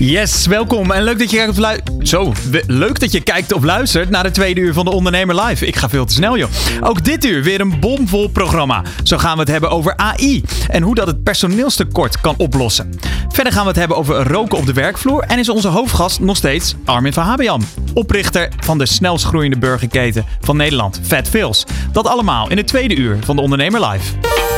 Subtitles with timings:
[0.00, 2.08] Yes, welkom en leuk dat je kijkt of luistert.
[2.08, 2.32] Zo,
[2.66, 5.66] leuk dat je kijkt of luistert naar de tweede uur van de Ondernemer Live.
[5.66, 6.50] Ik ga veel te snel, joh.
[6.80, 8.82] Ook dit uur weer een bomvol programma.
[9.02, 12.98] Zo gaan we het hebben over AI en hoe dat het personeelstekort kan oplossen.
[13.28, 16.36] Verder gaan we het hebben over roken op de werkvloer en is onze hoofdgast nog
[16.36, 21.66] steeds Armin van Habian, oprichter van de snelst groeiende burgerketen van Nederland, Fat Fills.
[21.92, 24.37] Dat allemaal in het tweede uur van de Ondernemer Live.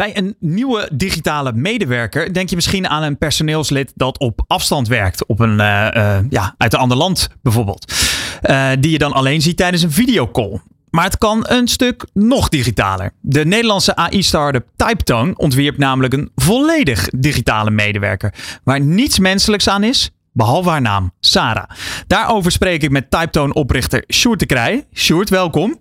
[0.00, 5.26] Bij een nieuwe digitale medewerker denk je misschien aan een personeelslid dat op afstand werkt.
[5.26, 7.92] Op een, eh, eh, ja, uit een ander land bijvoorbeeld.
[8.40, 10.60] Eh, die je dan alleen ziet tijdens een videocall.
[10.90, 13.12] Maar het kan een stuk nog digitaler.
[13.20, 18.34] De Nederlandse AI-startup Typetone ontwierp namelijk een volledig digitale medewerker.
[18.64, 21.70] Waar niets menselijks aan is, behalve haar naam, Sarah.
[22.06, 24.86] Daarover spreek ik met Typetone-oprichter Sjoerd de Krij.
[24.94, 25.78] Sjoerd, welkom.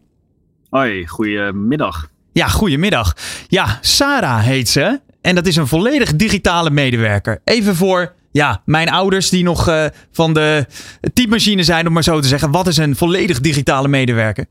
[0.69, 2.09] Hoi, goedemiddag.
[2.31, 3.15] Ja, goedemiddag.
[3.47, 4.99] Ja, Sarah heet ze.
[5.21, 7.41] En dat is een volledig digitale medewerker.
[7.43, 10.65] Even voor ja, mijn ouders die nog eh, van de
[11.13, 12.51] typemachine zijn, om maar zo te zeggen.
[12.51, 14.45] Wat is een volledig digitale medewerker?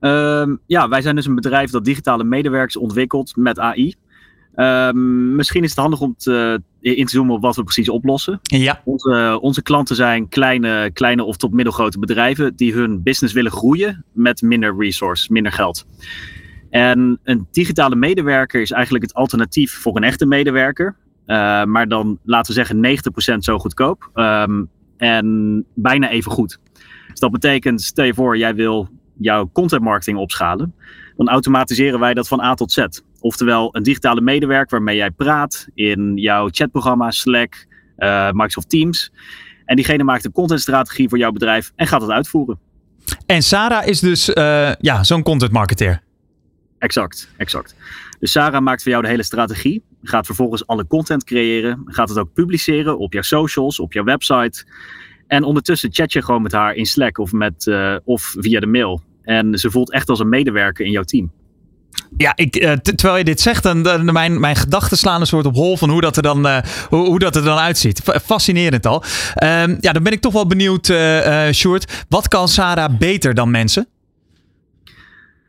[0.00, 3.94] Ehm, ja, wij zijn dus een bedrijf dat digitale medewerkers ontwikkelt met AI.
[4.54, 8.38] Ehm, misschien is het handig om te, in te zoomen op wat we precies oplossen.
[8.42, 13.52] Ja, Onze, onze klanten zijn kleine, kleine of tot middelgrote bedrijven die hun business willen
[13.52, 15.86] groeien met minder resources, minder geld.
[16.70, 20.96] En een digitale medewerker is eigenlijk het alternatief voor een echte medewerker.
[21.26, 26.58] Uh, maar dan laten we zeggen 90% zo goedkoop um, en bijna even goed.
[27.08, 30.74] Dus dat betekent, stel je voor, jij wil jouw content marketing opschalen.
[31.16, 32.86] Dan automatiseren wij dat van A tot Z.
[33.24, 37.66] Oftewel een digitale medewerker waarmee jij praat in jouw chatprogramma, Slack,
[37.98, 39.12] uh, Microsoft Teams.
[39.64, 42.58] En diegene maakt een contentstrategie voor jouw bedrijf en gaat het uitvoeren.
[43.26, 46.02] En Sarah is dus uh, ja, zo'n content marketeer.
[46.78, 47.74] Exact, exact.
[48.18, 49.82] Dus Sarah maakt voor jou de hele strategie.
[50.02, 51.82] Gaat vervolgens alle content creëren.
[51.84, 54.66] Gaat het ook publiceren op jouw socials, op jouw website.
[55.26, 58.66] En ondertussen chat je gewoon met haar in Slack of, met, uh, of via de
[58.66, 59.02] mail.
[59.22, 61.32] En ze voelt echt als een medewerker in jouw team.
[62.16, 65.46] Ja, ik, uh, terwijl je dit zegt, dan, dan mijn, mijn gedachten slaan een soort
[65.46, 66.58] op hol van hoe dat er dan, uh,
[66.88, 68.00] hoe, hoe, dat er dan uitziet.
[68.24, 69.02] Fascinerend al.
[69.42, 71.48] Uh, ja, dan ben ik toch wel benieuwd, uh.
[72.08, 73.86] Wat kan Sarah beter dan mensen?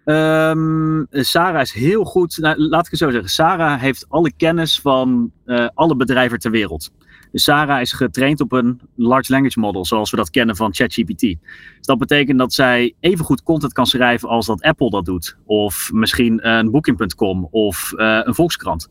[0.06, 2.38] Um, Sarah is heel goed.
[2.38, 3.30] Nou, laat ik het zo zeggen.
[3.30, 5.32] Sarah heeft alle kennis van
[5.74, 6.92] alle bedrijven ter wereld.
[7.38, 11.20] Sarah is getraind op een large language model, zoals we dat kennen van ChatGPT.
[11.20, 11.38] Dus
[11.82, 15.38] dat betekent dat zij even goed content kan schrijven als dat Apple dat doet.
[15.46, 18.90] Of misschien een Booking.com of uh, een Volkskrant.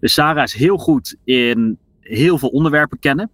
[0.00, 3.30] Dus Sarah is heel goed in heel veel onderwerpen kennen.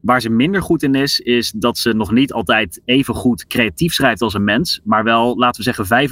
[0.00, 3.92] Waar ze minder goed in is, is dat ze nog niet altijd even goed creatief
[3.92, 4.80] schrijft als een mens.
[4.84, 6.08] Maar wel, laten we zeggen,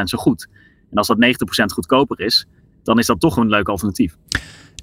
[0.00, 0.48] 95% zo goed.
[0.90, 2.46] En als dat 90% goedkoper is,
[2.82, 4.16] dan is dat toch een leuk alternatief.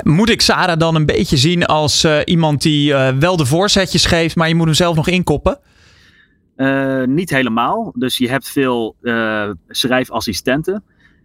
[0.04, 4.06] Moet ik Sarah dan een beetje zien als uh, iemand die uh, wel de voorzetjes
[4.06, 5.60] geeft, maar je moet hem zelf nog inkoppen?
[6.58, 7.94] Uh, niet helemaal.
[7.96, 8.96] Dus je hebt veel
[9.68, 10.84] schrijfassistenten.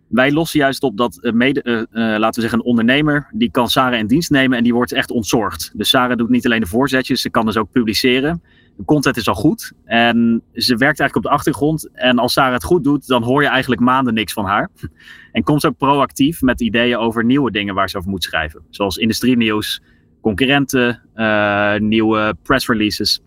[0.09, 4.31] Wij lossen juist op dat laten we zeggen, een ondernemer die kan Sarah in dienst
[4.31, 5.71] nemen en die wordt echt ontzorgd.
[5.75, 8.43] Dus Sarah doet niet alleen de voorzetjes, ze kan dus ook publiceren.
[8.79, 11.89] De content is al goed en ze werkt eigenlijk op de achtergrond.
[11.93, 14.71] En als Sarah het goed doet, dan hoor je eigenlijk maanden niks van haar.
[15.33, 18.63] En komt ze ook proactief met ideeën over nieuwe dingen waar ze over moet schrijven.
[18.71, 19.83] Zoals industrienieuws,
[20.21, 23.23] concurrenten, uh, nieuwe press releases.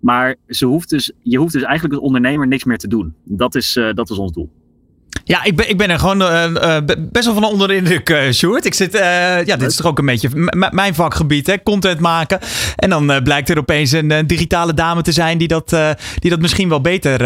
[0.00, 3.14] Maar ze hoeft dus, je hoeft dus eigenlijk als ondernemer niks meer te doen.
[3.24, 4.50] Dat is, dat is ons doel.
[5.28, 8.10] Ja, ik ben, ik ben er gewoon uh, uh, best wel van onder de indruk,
[8.10, 8.64] uh, Sjoerd.
[8.64, 10.28] Ik zit, ja, dit is toch ook een beetje
[10.70, 11.62] mijn vakgebied, hè?
[11.62, 12.38] content maken.
[12.76, 15.76] En dan blijkt er opeens een digitale dame te zijn die dat,
[16.18, 17.18] die dat misschien wel beter,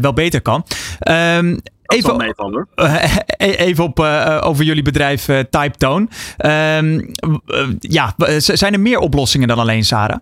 [0.00, 0.64] wel beter kan.
[1.36, 2.68] Um, Even, meevallen,
[3.68, 4.00] even op,
[4.40, 6.08] over jullie bedrijf Typetone.
[6.46, 7.10] Um,
[7.78, 10.18] ja, zijn er meer oplossingen dan alleen Sarah?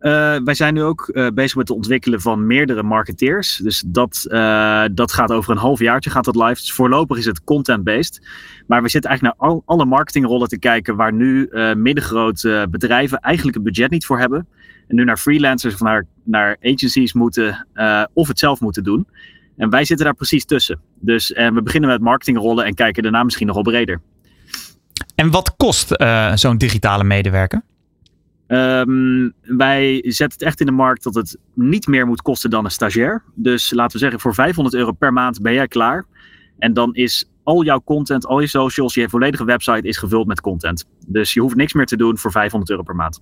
[0.00, 3.56] Uh, wij zijn nu ook uh, bezig met het ontwikkelen van meerdere marketeers.
[3.56, 6.54] Dus dat, uh, dat gaat over een halfjaartje gaat dat live.
[6.54, 8.26] Dus voorlopig is het content-based.
[8.66, 13.56] Maar we zitten eigenlijk naar al, alle marketingrollen te kijken waar nu middengrote bedrijven eigenlijk
[13.56, 14.46] het budget niet voor hebben.
[14.88, 17.66] En nu naar freelancers of naar, naar agencies moeten
[18.12, 19.08] of het zelf moeten doen.
[19.56, 20.80] En wij zitten daar precies tussen.
[21.00, 24.00] Dus we beginnen met marketingrollen en kijken daarna misschien nog wel breder.
[25.14, 25.94] En wat kost
[26.34, 27.62] zo'n digitale medewerker?
[28.52, 32.64] Um, wij zetten het echt in de markt dat het niet meer moet kosten dan
[32.64, 33.22] een stagiair.
[33.34, 36.04] Dus laten we zeggen, voor 500 euro per maand ben jij klaar.
[36.58, 40.40] En dan is al jouw content, al je socials, je volledige website is gevuld met
[40.40, 40.84] content.
[41.06, 43.20] Dus je hoeft niks meer te doen voor 500 euro per maand.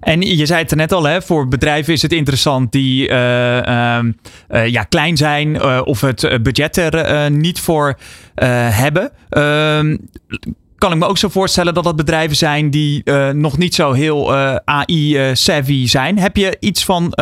[0.00, 3.14] En je zei het er net al, hè, voor bedrijven is het interessant die uh,
[4.66, 7.98] ja, klein zijn uh, of het budget er niet voor
[8.70, 9.10] hebben.
[10.84, 13.92] Kan ik me ook zo voorstellen dat dat bedrijven zijn die uh, nog niet zo
[13.92, 16.18] heel uh, AI-savvy zijn.
[16.18, 17.14] Heb je iets van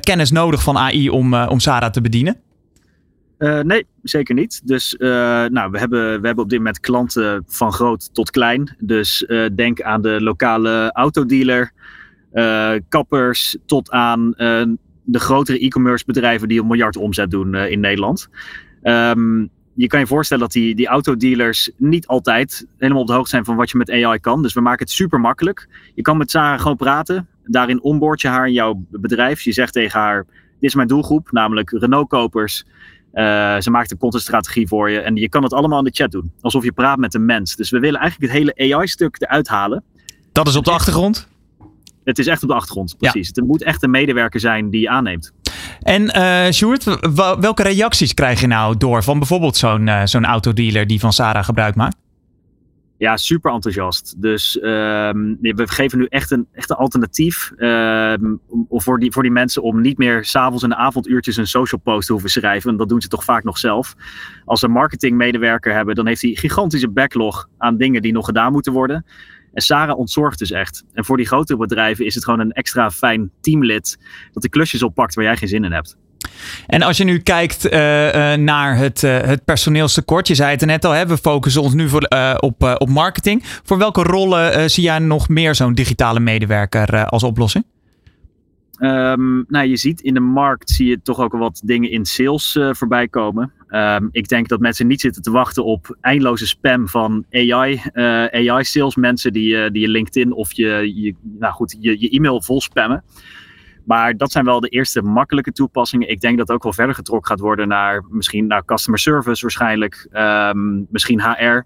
[0.00, 2.36] kennis nodig van AI om, om Sarah te bedienen?
[3.62, 4.60] nee, zeker niet.
[4.64, 8.76] Dus nou, we, hebben, we hebben op dit moment klanten van groot tot klein.
[8.78, 11.72] Dus denk aan de lokale autodealer,
[12.88, 14.34] kappers, tot aan
[15.04, 18.28] de grotere e-commerce bedrijven die een miljard omzet doen in Nederland.
[18.82, 23.30] Um, je kan je voorstellen dat die, die autodealers niet altijd helemaal op de hoogte
[23.30, 24.42] zijn van wat je met AI kan.
[24.42, 25.68] Dus we maken het super makkelijk.
[25.94, 27.28] Je kan met Sarah gewoon praten.
[27.44, 29.40] Daarin onboard je haar in jouw bedrijf.
[29.40, 32.64] Je zegt tegen haar: Dit is mijn doelgroep, namelijk Renault-kopers.
[33.14, 35.00] Uh, ze maakt een contentstrategie voor je.
[35.00, 36.32] En je kan het allemaal in de chat doen.
[36.40, 37.56] Alsof je praat met een mens.
[37.56, 39.84] Dus we willen eigenlijk het hele AI-stuk eruit halen.
[40.32, 41.28] Dat is op de achtergrond?
[42.04, 43.28] Het is echt op de achtergrond, precies.
[43.28, 45.32] Het moet echt een medewerker zijn die aanneemt.
[45.82, 46.98] En uh, Sjoerd,
[47.40, 51.44] welke reacties krijg je nou door van bijvoorbeeld zo'n uh, zo'n autodealer die van Sarah
[51.44, 51.96] gebruik maakt?
[53.02, 54.22] Ja, super enthousiast.
[54.22, 54.62] Dus uh,
[55.40, 58.34] we geven nu echt een, echt een alternatief ehm,
[58.68, 62.06] voor, die, voor die mensen om niet meer s'avonds in de avonduurtjes een social post
[62.06, 62.76] te hoeven schrijven.
[62.76, 63.94] Dat doen ze toch vaak nog zelf.
[64.44, 68.52] Als ze een marketingmedewerker hebben, dan heeft hij gigantische backlog aan dingen die nog gedaan
[68.52, 69.04] moeten worden.
[69.52, 70.84] En Sarah ontzorgt dus echt.
[70.92, 73.98] En voor die grotere bedrijven is het gewoon een extra fijn teamlid
[74.32, 75.96] dat de klusjes oppakt waar jij geen zin in hebt.
[76.66, 80.64] En als je nu kijkt uh, uh, naar het, uh, het personeelstekort, je zei het
[80.64, 82.08] net al, we focussen ons nu voor,
[82.38, 83.42] op, op marketing.
[83.44, 87.64] Voor welke rollen zie jij nog meer zo'n digitale medewerker als oplossing?
[88.82, 92.58] Um, nou, je ziet in de markt zie je toch ook wat dingen in sales
[92.70, 93.52] voorbij komen.
[93.68, 98.24] Um, ik denk dat mensen niet zitten te wachten op eindeloze spam van AI, uh,
[98.24, 102.42] AI salesmensen die, uh, die je LinkedIn of je, je, nou goed, je, je e-mail
[102.42, 103.04] vol spammen.
[103.84, 106.08] Maar dat zijn wel de eerste makkelijke toepassingen.
[106.08, 110.08] Ik denk dat ook wel verder getrokken gaat worden naar misschien naar customer service waarschijnlijk,
[110.12, 111.62] um, misschien HR.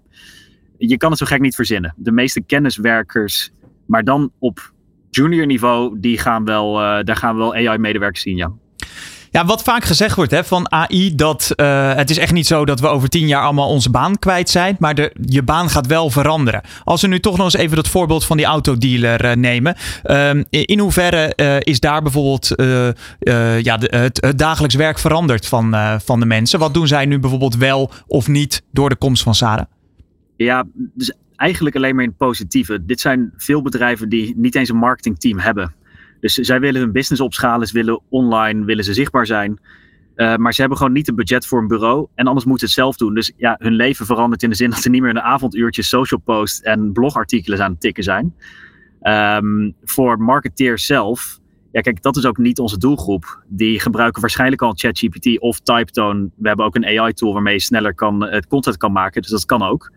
[0.77, 1.93] Je kan het zo gek niet verzinnen.
[1.97, 3.51] De meeste kenniswerkers,
[3.85, 4.75] maar dan op
[5.09, 8.51] junior niveau, die gaan wel, uh, daar gaan we wel AI-medewerkers zien, ja.
[9.31, 12.65] Ja, wat vaak gezegd wordt hè, van AI, dat uh, het is echt niet zo
[12.65, 15.87] dat we over tien jaar allemaal onze baan kwijt zijn, maar de, je baan gaat
[15.87, 16.61] wel veranderen.
[16.83, 19.75] Als we nu toch nog eens even dat voorbeeld van die autodealer uh, nemen.
[20.03, 21.33] Uh, in hoeverre
[21.63, 22.47] is daar bijvoorbeeld
[23.63, 26.59] ja, de, het, het, dagelijks werk veranderd van, van de mensen?
[26.59, 29.65] Wat doen zij nu bijvoorbeeld wel of niet door de komst van Sarah?
[30.35, 32.85] Ja, dus eigenlijk alleen maar in het positieve.
[32.85, 35.75] Dit zijn veel bedrijven die niet eens een marketingteam hebben.
[36.19, 39.59] Dus zij willen hun business opschalen, ze willen online, willen ze zichtbaar zijn.
[40.15, 42.07] Uh, maar ze hebben gewoon niet een budget voor een bureau.
[42.15, 43.13] En anders moeten ze het zelf doen.
[43.13, 45.89] Dus ja, hun leven verandert in de zin dat ze niet meer in de avonduurtjes
[45.89, 48.35] social post en blogartikelen aan het tikken zijn.
[49.01, 51.39] Um, voor marketeers zelf,
[51.71, 53.43] ja kijk, dat is ook niet onze doelgroep.
[53.47, 56.29] Die gebruiken waarschijnlijk al ChatGPT of Typetone.
[56.35, 59.21] We hebben ook een AI-tool waarmee je sneller kan, het content kan maken.
[59.21, 59.91] Dus dat kan ook.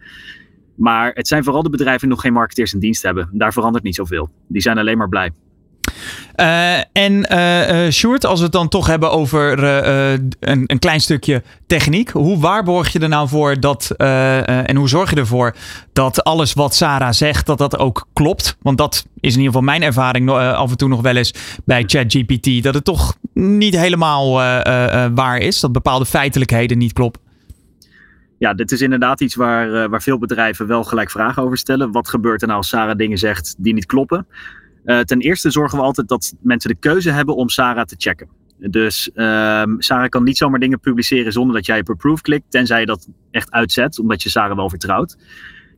[0.81, 3.29] Maar het zijn vooral de bedrijven die nog geen marketeers in dienst hebben.
[3.33, 4.29] Daar verandert niet zoveel.
[4.47, 5.31] Die zijn alleen maar blij.
[6.37, 10.33] Uh, en uh, als we het dan toch hebben over een,
[10.67, 12.11] een, klein stukje techniek.
[12.11, 15.55] Hoe waarborg je er nou voor dat, en hoe zorg je ervoor
[15.93, 18.57] dat alles wat Sarah zegt, dat dat ook klopt?
[18.63, 21.35] Want dat is in ieder geval mijn ervaring af en toe nog wel eens
[21.65, 22.63] bij ChatGPT.
[22.63, 24.33] Dat het toch niet helemaal
[25.15, 25.61] waar is.
[25.61, 27.30] Dat bepaalde feitelijkheden niet kloppen.
[28.41, 31.93] Ja, dit is inderdaad iets waar, waar veel bedrijven wel gelijk vragen over stellen.
[31.93, 34.27] Wat gebeurt er nou als Sarah dingen zegt die niet kloppen?
[34.85, 38.29] Uh, ten eerste zorgen we altijd dat mensen de keuze hebben om Sarah te checken.
[38.59, 42.81] Dus um, Sarah kan niet zomaar dingen publiceren zonder dat jij op approve klikt, tenzij
[42.81, 45.17] je dat echt uitzet, omdat je Sarah wel vertrouwt.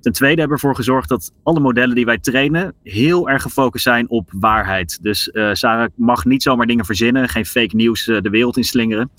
[0.00, 3.84] Ten tweede hebben we ervoor gezorgd dat alle modellen die wij trainen heel erg gefocust
[3.84, 5.02] zijn op waarheid.
[5.02, 9.10] Dus uh, Sarah mag niet zomaar dingen verzinnen, geen fake nieuws de wereld inslingeren.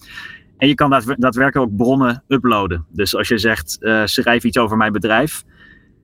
[0.63, 2.85] En je kan daadwerkelijk ook bronnen uploaden.
[2.89, 5.43] Dus als je zegt, schrijf iets over mijn bedrijf,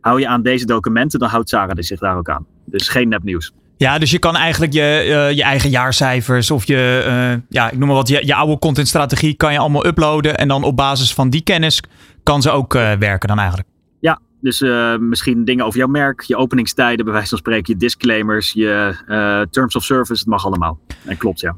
[0.02, 2.46] hou je aan deze documenten, dan houdt Sarah zich daar ook aan.
[2.66, 3.52] Dus geen nepnieuws.
[3.78, 7.78] Ja, dus je kan eigenlijk je, uh, je eigen jaarcijfers of je, uh, ja, ik
[7.78, 10.38] noem maar wat, je, je oude contentstrategie kan je allemaal uploaden.
[10.38, 11.84] En dan op basis van die kennis
[12.24, 13.68] kan ze ook werken dan eigenlijk.
[14.00, 14.60] Ja, Dus
[15.00, 19.76] misschien dingen over jouw merk, je openingstijden, bij wijze van spreken, je disclaimers, je terms
[19.76, 20.80] of service, het mag allemaal.
[21.06, 21.58] En klopt, ja.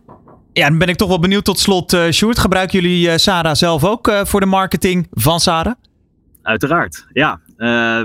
[0.54, 2.40] Ja, dan ben ik toch wel benieuwd tot slot, uh, Sjoerd.
[2.40, 5.74] Gebruiken jullie Sarah zelf ook voor de marketing van Sarah?
[6.42, 7.40] Uiteraard, ja.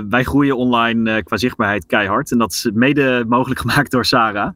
[0.09, 2.31] wij groeien online qua zichtbaarheid keihard.
[2.31, 4.49] En dat is mede mogelijk gemaakt door Sarah.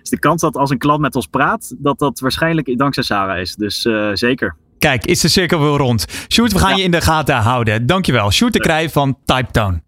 [0.00, 3.40] dus de kans dat als een klant met ons praat, dat dat waarschijnlijk dankzij Sarah
[3.40, 3.54] is.
[3.54, 4.56] Dus zeker.
[4.82, 6.06] Kijk, is de cirkel weer rond.
[6.28, 7.86] Sjoerd, we gaan je in de gaten houden.
[7.86, 8.30] Dankjewel.
[8.30, 9.82] Sjoerd de Krij van Typetone.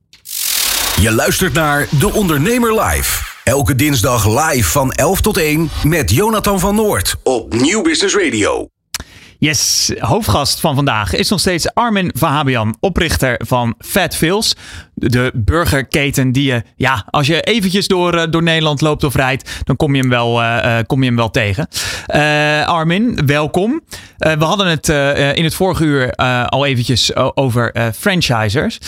[1.00, 3.33] Je luistert naar De Ondernemer Live.
[3.44, 8.68] Elke dinsdag live van 11 tot 1 met Jonathan van Noord op Nieuw Business Radio.
[9.38, 14.56] Yes, hoofdgast van vandaag is nog steeds Armin Vahabian, oprichter van Fat Fills.
[14.94, 19.60] De burgerketen die je, ja, als je eventjes door, eh, door Nederland loopt of rijdt,
[19.64, 21.68] dan kom je hem wel, uh, kom je hem wel tegen.
[22.66, 23.82] Armin, welkom.
[24.18, 24.88] we hadden het
[25.36, 26.14] in het vorige uur
[26.46, 28.78] al eventjes over franchisers.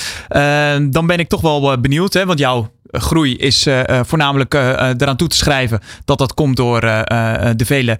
[0.90, 4.62] dan ben ik toch wel benieuwd, hè, want jouw groei is uh, voornamelijk uh,
[4.96, 7.98] eraan toe te schrijven dat dat komt door de vele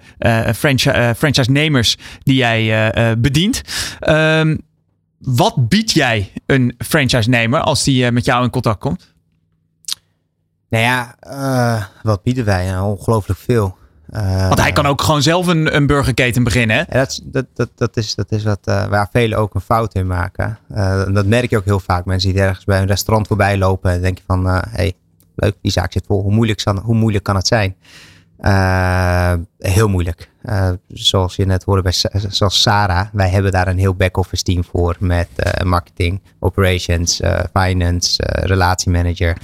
[0.55, 3.61] franchise, franchise-nemers die jij bedient.
[4.09, 4.61] Um,
[5.17, 9.13] wat biedt jij een franchise-nemer als die met jou in contact komt?
[10.69, 11.15] Nou ja,
[12.03, 12.79] wat bieden wij?
[12.79, 13.77] ongelooflijk veel.
[14.13, 16.75] Uh, Want hij kan ook gewoon zelf een, een burgerketen beginnen.
[16.75, 16.99] Hè?
[16.99, 19.93] Ja, dat, dat, dat, dat, is, dat is wat, uh, waar velen ook een fout
[19.93, 20.59] in maken.
[20.71, 22.05] Uh, dat merk je ook heel vaak.
[22.05, 23.91] Mensen die ergens bij een restaurant voorbij lopen.
[23.91, 24.93] En denk je van, hé, hey,
[25.35, 26.21] leuk, die zaak zit vol.
[26.21, 27.75] Hoe moeilijk, hoe moeilijk kan het zijn?
[29.57, 30.29] heel moeilijk.
[30.87, 31.93] zoals je net hoorde bij
[32.27, 33.07] zoals Sarah.
[33.13, 34.95] Wij hebben daar een heel back-office team voor.
[34.99, 35.27] Met
[35.63, 37.21] marketing, operations,
[37.53, 39.37] finance, relatiemanager.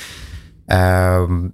[0.66, 1.48] Ehm,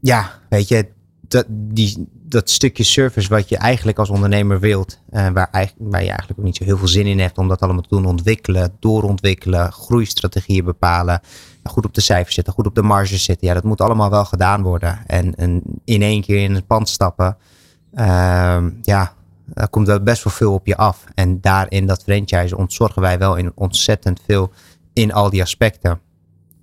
[0.00, 0.91] ja, weet je
[1.32, 6.08] dat, die, dat stukje service wat je eigenlijk als ondernemer wilt, uh, waar, waar je
[6.08, 8.76] eigenlijk ook niet zo heel veel zin in hebt om dat allemaal te doen, ontwikkelen,
[8.78, 11.20] doorontwikkelen, groeistrategieën bepalen,
[11.64, 13.46] goed op de cijfers zitten, goed op de marges zitten.
[13.46, 14.98] Ja, dat moet allemaal wel gedaan worden.
[15.06, 17.36] En, in één keer in het pand stappen,
[17.94, 19.14] uh, ja,
[19.46, 21.04] daar komt er best wel veel op je af.
[21.14, 24.52] En daarin dat franchise ontzorgen wij wel in ontzettend veel
[24.92, 26.00] in al die aspecten.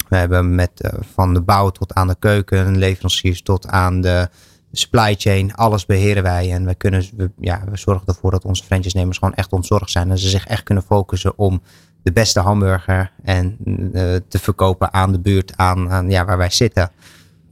[0.08, 4.30] We hebben met uh, van de bouw tot aan de keuken, leveranciers tot aan de
[4.72, 6.52] supply chain, alles beheren wij.
[6.52, 10.10] En we, kunnen, we, ja, we zorgen ervoor dat onze franchise-nemers gewoon echt ontzorgd zijn.
[10.12, 11.62] En ze zich echt kunnen focussen om
[12.04, 16.50] de beste hamburger en, uh, te verkopen aan de buurt, aan, aan ja, waar wij
[16.50, 16.92] zitten.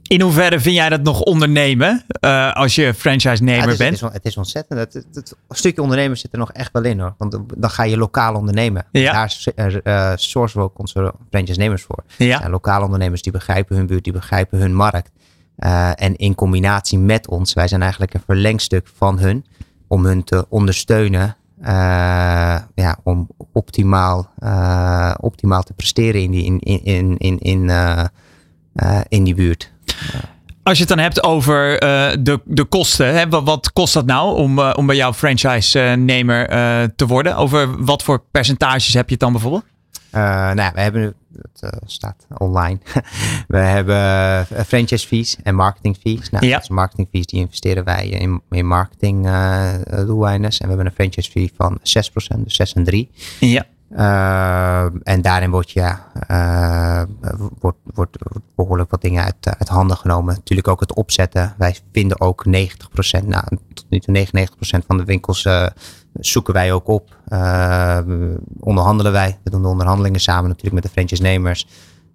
[0.08, 4.00] In hoeverre vind jij dat nog ondernemen uh, als je franchise-nemer ja, bent?
[4.00, 4.80] Het is, het is ontzettend.
[4.80, 7.14] Het, het, stukje ondernemen zit er nog echt wel in hoor.
[7.18, 8.86] Want dan ga je lokaal ondernemen.
[8.92, 9.12] Ja.
[9.12, 12.04] Daar uh, sourcen we ook onze franchise-nemers voor.
[12.16, 12.48] Ja.
[12.48, 15.10] lokale ondernemers die begrijpen hun buurt, die begrijpen hun markt.
[15.58, 19.46] Uh, en in combinatie met ons, wij zijn eigenlijk een verlengstuk van hun,
[19.88, 21.66] om hun te ondersteunen, uh,
[22.74, 27.70] ja, om optimaal, uh, optimaal te presteren in die, in, in, in, in,
[29.08, 29.72] in die buurt.
[30.62, 31.80] Als je het dan hebt over
[32.22, 36.48] de, de kosten, hè, wat, kost dat nou om, om bij jouw franchise-nemer
[36.96, 37.36] te worden?
[37.36, 39.64] Over wat voor percentages heb je het dan bijvoorbeeld?
[40.10, 42.78] Nou, we hebben dat uh, staat online.
[43.48, 46.30] we hebben uh, franchise fees en marketing fees.
[46.30, 46.62] Nou, ja.
[46.68, 49.22] marketing fees die investeren wij in, in marketing
[50.06, 50.50] doeleinden.
[50.50, 51.82] En we hebben een franchise fee van 6%,
[52.38, 53.10] dus 6 en 3.
[53.40, 53.66] Ja.
[55.02, 56.06] en daarin wordt, ja,
[57.58, 58.16] wordt, wordt,
[58.54, 60.34] behoorlijk wat dingen uit, uit handen genomen.
[60.34, 61.54] Natuurlijk ook het opzetten.
[61.58, 62.50] Wij vinden ook 90%,
[63.24, 65.46] nou, tot nu toe 99% van de winkels
[66.20, 67.16] zoeken wij ook op.
[67.28, 67.98] Uh,
[68.60, 69.38] onderhandelen wij.
[69.44, 71.66] We doen de onderhandelingen samen natuurlijk met de franchise-nemers.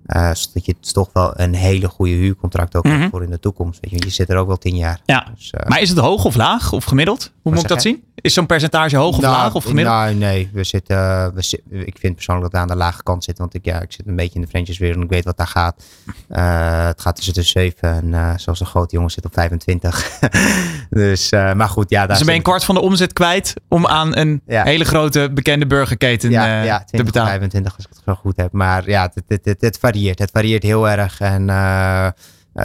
[0.07, 3.09] Uh, zodat je toch wel een hele goede huurcontract ook mm -hmm.
[3.09, 3.79] voor in de toekomst.
[3.81, 4.99] Weet je, je zit er ook wel tien jaar.
[5.05, 5.27] Ja.
[5.35, 7.31] Dus, uh, maar is het hoog of laag of gemiddeld?
[7.41, 8.03] Hoe moet ik dat zien?
[8.15, 9.95] Is zo'n percentage hoog of nou, laag of gemiddeld?
[9.95, 10.95] Nou, nee, we zitten,
[11.33, 13.43] we ik vind persoonlijk dat we aan de lage kant zitten.
[13.43, 15.37] Want ik, ja, ik zit een beetje in de franchise wereld en ik weet wat
[15.37, 15.83] daar gaat.
[16.29, 20.19] Uh, het gaat tussen de 7 en zoals een grote jongen zit op 25.
[20.89, 21.99] dus, maar goed, ja.
[21.99, 24.63] Daar dus dan ben je een kwart van de omzet kwijt om aan een ja.
[24.63, 27.29] hele grote bekende burgerketen ja, ja, 20, te betalen.
[27.29, 28.51] 25 als ik het zo goed heb.
[28.51, 30.19] Maar ja, het, het, het, het varieert.
[30.19, 31.19] Het varieert heel erg.
[31.19, 31.49] En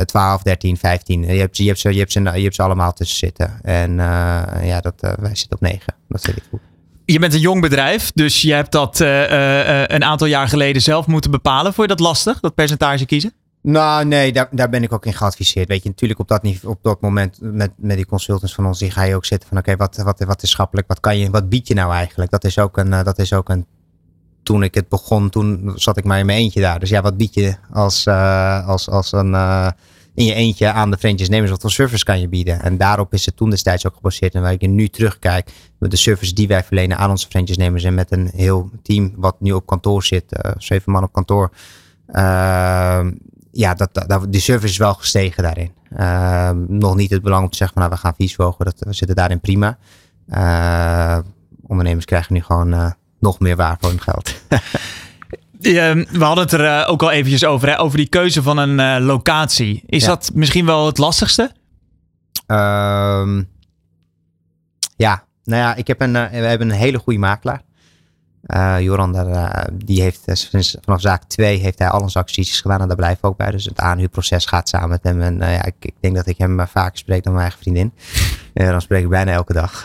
[0.04, 1.22] 12, 13, 15.
[1.22, 3.58] Je hebt, je, hebt ze, je, hebt ze, je hebt ze allemaal tussen zitten.
[3.62, 3.96] En uh,
[4.62, 5.94] ja, dat, uh, wij zitten op 9.
[6.08, 6.60] Dat zit ik goed.
[7.04, 11.06] Je bent een jong bedrijf, dus je hebt dat uh, een aantal jaar geleden zelf
[11.06, 11.74] moeten bepalen.
[11.74, 13.32] Vond je dat lastig, dat percentage kiezen?
[13.62, 15.68] Nou, nee, daar, daar ben ik ook in geadviseerd.
[15.68, 18.78] Weet je, natuurlijk op dat, niveau, op dat moment met, met die consultants van ons,
[18.78, 21.18] die ga je ook zitten van oké, okay, wat, wat, wat is schappelijk, wat kan
[21.18, 22.30] je, wat bied je nou eigenlijk?
[22.30, 23.66] Dat is ook een, dat is ook een
[24.48, 26.78] toen ik het begon, toen zat ik maar in mijn eentje daar.
[26.80, 29.68] Dus ja, wat bied je als, uh, als, als een, uh,
[30.14, 32.62] in je eentje aan de franchise-nemers wat voor service kan je bieden.
[32.62, 34.34] En daarop is het toen destijds ook gebaseerd.
[34.34, 37.94] En waar ik nu terugkijk, met de service die wij verlenen aan onze franchise-nemers en
[37.94, 41.50] met een heel team wat nu op kantoor zit, uh, zeven man op kantoor.
[43.52, 45.72] Ja, dat, dat, die service is wel gestegen daarin.
[46.68, 49.16] Nog niet het belang om te zeggen van nou, we gaan vieswogen, dat, we zitten
[49.16, 49.78] daarin prima.
[51.66, 54.34] ondernemers krijgen nu gewoon nog meer waar voor hun geld.
[56.18, 58.78] we hadden het er eh, ook al eventjes over, hè, over die keuze van een
[58.78, 59.82] uh, locatie.
[59.86, 61.52] Is dat misschien wel het lastigste?
[62.46, 63.48] Um,
[64.96, 67.62] ja, nou ja, ik heb een, uh, we hebben een hele goede makelaar.
[68.46, 72.80] Uh, Joran, daar, die heeft sinds, vanaf zaak 2 heeft hij al onze acquisities gedaan
[72.80, 73.50] en daar blijven we ook bij.
[73.50, 75.20] Dus het aanhuurproces gaat samen met hem.
[75.20, 77.92] En ja, ik, ik, denk dat ik hem vaker spreek dan mijn eigen vriendin.
[78.54, 79.84] Dan spreek ik bijna elke dag.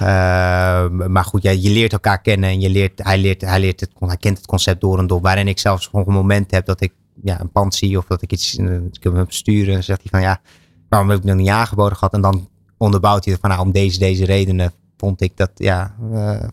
[0.90, 4.18] Maar goed, je leert elkaar kennen en je leert, hij, leert, hij, leert het, hij
[4.18, 5.22] kent het concept door en door.
[5.22, 6.94] Waarin ik zelfs nog een moment heb dat ik
[7.24, 8.56] ja, een pand zie of dat ik iets
[8.92, 9.76] ik hem sturen.
[9.76, 10.42] En zegt hij van ja,
[10.90, 12.14] waarom heb ik nog niet aangeboden gehad?
[12.14, 15.96] En dan onderbouwt hij van nou, om deze, deze redenen vond ik dat, ja,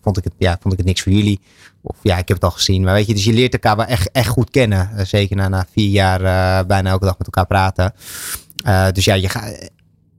[0.03, 1.41] vond ik het, ja, vond ik het niks voor jullie.
[1.83, 2.83] Of ja, ik heb het al gezien.
[2.83, 5.07] Maar weet je, dus je leert elkaar wel echt, echt goed kennen.
[5.07, 6.21] zeker na, na vier jaar
[6.67, 7.93] bijna elke dag met elkaar praten.
[8.93, 9.71] dus ja, je gaat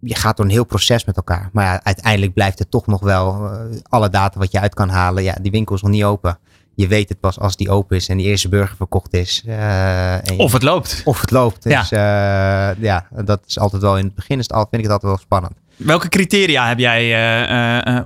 [0.02, 1.50] je gaat door een heel proces met elkaar.
[1.54, 3.50] Maar ja, uiteindelijk blijft het toch nog wel
[3.90, 5.24] alle data wat je uit kan halen.
[5.24, 6.40] Ja, die winkel is nog niet open.
[6.76, 9.44] Je weet het pas als die open is en die eerste burger verkocht is.
[10.38, 11.02] Of het loopt.
[11.06, 11.64] Of het loopt.
[11.64, 12.72] Dus ja.
[12.72, 15.02] Uh, ja, dat is altijd wel in het begin is het altijd, vind ik het
[15.04, 15.54] altijd wel spannend.
[15.76, 17.04] Welke criteria heb jij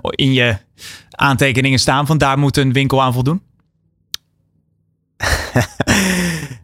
[0.09, 0.57] in je
[1.15, 3.41] aantekeningen staan van daar moet een winkel aan voldoen?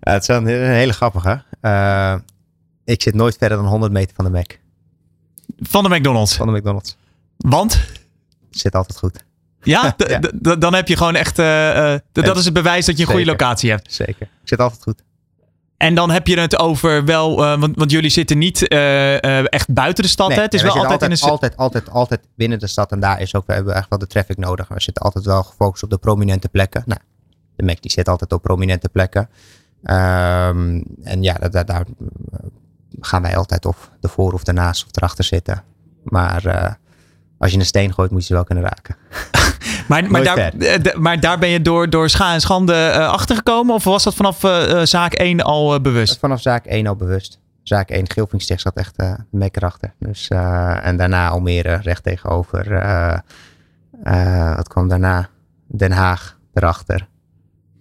[0.02, 1.44] ja, het is een hele grappige.
[2.84, 4.52] ik zit nooit verder dan 100 meter van de Mac.
[5.58, 6.36] Van de McDonald's?
[6.36, 6.98] Van de McDonald's.
[7.38, 7.80] Want?
[8.50, 9.24] Zit altijd goed.
[9.64, 9.96] Ja,
[10.60, 11.40] dan heb je gewoon echt.
[11.40, 13.94] Uh, dat is het bewijs dat je een goede locatie hebt.
[13.94, 14.22] Zeker.
[14.22, 15.04] Ik zit altijd goed.
[15.82, 20.04] En dan heb je het over wel, uh, want, want, jullie zitten niet echt buiten
[20.04, 20.28] de stad.
[20.28, 20.44] Nee, hè?
[20.44, 22.92] Het is wel altijd, altijd, in de altijd, altijd, altijd binnen de stad.
[22.92, 24.68] En daar is ook, we hebben echt wel de traffic nodig.
[24.68, 26.84] We zitten altijd wel gefocust op de prominente plekken.
[26.86, 27.00] Nou,
[27.56, 29.30] de Mac die zit altijd op prominente plekken.
[29.84, 31.86] Um, en ja, daar, daar
[33.00, 35.64] gaan wij altijd of ervoor of ernaast of erachter zitten.
[36.04, 36.72] Maar uh,
[37.38, 38.96] als je een steen gooit, moet je ze wel kunnen raken.
[39.92, 43.76] maar, maar, daar, eh, maar daar ben je door, door scha en schande uh, achtergekomen?
[43.76, 46.20] Of was dat vanaf uh, zaak 1 al bewust?
[46.20, 47.40] Vanaf zaak 1 al bewust.
[47.64, 49.94] Zaak 1, Gilvingsticht zat echt uh, mekker achter.
[50.00, 52.70] Dus, en daarna Almere recht tegenover.
[54.56, 55.30] wat kwam daarna?
[55.68, 57.08] Den Haag erachter.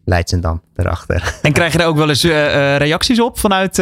[0.04, 1.34] Leidsendam erachter.
[1.42, 2.22] En krijg je daar ook wel eens
[2.78, 3.76] reacties op vanuit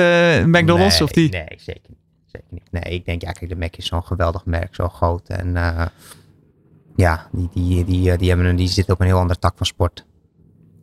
[0.46, 0.98] McDonald's?
[0.98, 1.30] Nee, of die?
[1.30, 2.68] nee zeker, niet, zeker niet.
[2.70, 5.28] Nee, ik denk, ja, kijk, de Mac is zo'n geweldig merk, zo groot.
[5.28, 5.56] En
[7.00, 9.66] ja, die, die, die, die, hebben een, die zitten op een heel ander tak van
[9.66, 10.04] sport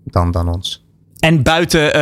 [0.03, 0.85] dan, dan ons.
[1.19, 1.99] En buiten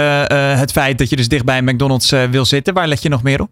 [0.57, 3.41] het feit dat je dus dicht bij McDonald's wil zitten, waar let je nog meer
[3.41, 3.49] op?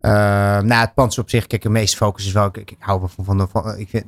[0.00, 3.24] nou, het pand op zich, kijk, de meeste focus is wel, ik, ik hou van,
[3.24, 4.04] van, van ik vind,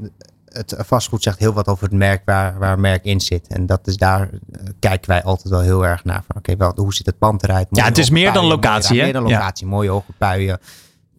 [0.57, 3.47] het vastgoed zegt heel wat over het merk waar, waar het merk in zit.
[3.49, 4.31] En dat is daar
[4.79, 6.23] kijken wij altijd wel heel erg naar.
[6.27, 7.71] Van oké, okay, hoe ziet het pand eruit?
[7.71, 8.91] Mooie ja, het is meer dan locatie.
[8.91, 9.67] Mooie, Meer dan locatie.
[9.67, 10.59] Mooie hoge puien,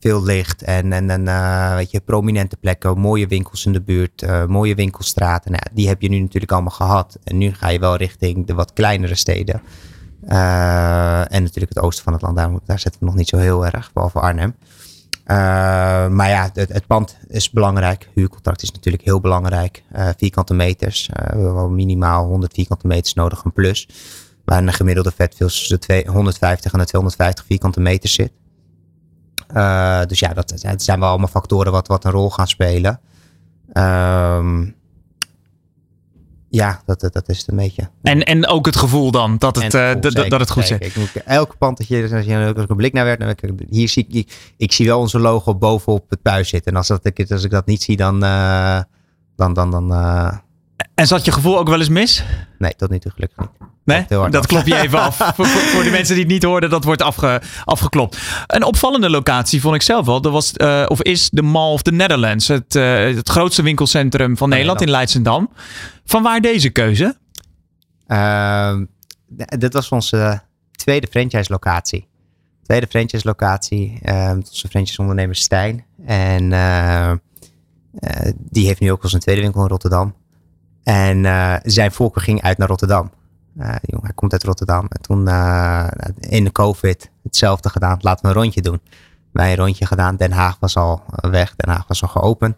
[0.08, 4.22] veel licht en, en, en uh, weet je, prominente plekken, mooie winkels in de buurt,
[4.22, 5.52] uh, mooie winkelstraten.
[5.52, 7.18] Nou, die heb je nu natuurlijk allemaal gehad.
[7.24, 9.62] En nu ga je wel richting de wat kleinere steden.
[11.30, 13.66] en natuurlijk het oosten van het land, daar, daar zetten we nog niet zo heel
[13.66, 14.56] erg, behalve Arnhem.
[16.16, 18.10] Maar ja, het, het, pand is belangrijk.
[18.14, 19.84] Huurcontract is natuurlijk heel belangrijk.
[20.18, 21.10] Vierkante meters.
[21.14, 23.88] We hebben minimaal 100 vierkante meters nodig, een plus.
[24.46, 28.32] Waar een gemiddelde vet veel tussen de 150 en de 250 vierkante meters zit.
[30.08, 33.00] Dus ja, dat, dat, zijn wel allemaal factoren wat, wat een rol gaan spelen.
[33.74, 34.66] Ehm,
[36.50, 37.90] ja, dat, dat is het een beetje.
[38.02, 40.94] En, en ook het gevoel dan, dat het, uh, dat, dat het goed zit.
[41.26, 44.86] Elke pand dat je, als je een blik naar werd, hier zie ik, ik zie
[44.86, 46.72] wel onze logo bovenop het puis zitten.
[46.72, 48.82] En als, dat, als ik dat niet zie, dan, uh,
[49.36, 49.92] dan, dan, dan
[50.94, 52.24] en zat je gevoel ook wel eens mis?
[52.58, 53.70] Nee, tot nu toe gelukkig niet.
[53.88, 55.16] Nee, dat, dat klop je even af.
[55.36, 58.18] voor, voor, de mensen die het niet hoorden, dat wordt afge, afgeklopt.
[58.48, 60.22] Een opvallende locatie vond ik zelf wel.
[60.22, 62.48] Dat was, uh, of is de Mall of the Netherlands.
[62.48, 65.50] Het, uh, het grootste winkelcentrum van Nederland, in Leidschendam.
[66.06, 67.18] Van waar deze keuze?
[68.08, 68.80] Uh,
[69.58, 72.08] dit was onze tweede franchise locatie.
[72.64, 74.00] Tweede franchise locatie.
[74.04, 75.86] Uh, onze franchise ondernemer Stijn.
[76.06, 77.12] En uh,
[78.36, 80.16] die heeft nu ook al zijn tweede winkel in Rotterdam.
[80.88, 83.12] En uh, zijn voorkeur ging uit naar Rotterdam.
[83.58, 84.86] Uh, jongen, hij komt uit Rotterdam.
[84.90, 85.88] En toen uh,
[86.20, 87.98] in de COVID hetzelfde gedaan.
[88.02, 88.82] Laten we een rondje doen.
[89.32, 90.16] Wij een rondje gedaan.
[90.16, 91.56] Den Haag was al weg.
[91.56, 92.58] Den Haag was al geopend.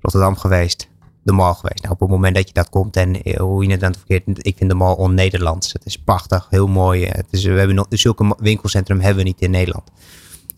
[0.00, 0.88] Rotterdam geweest.
[1.22, 1.82] De mall geweest.
[1.82, 4.46] Nou, op het moment dat je dat komt en hoe je het dan verkeerd.
[4.46, 5.72] Ik vind de mall on-Nederlands.
[5.72, 6.46] Het is prachtig.
[6.50, 7.06] Heel mooi.
[7.06, 9.90] Het is, we hebben nog, zulke winkelcentrum hebben we niet in Nederland.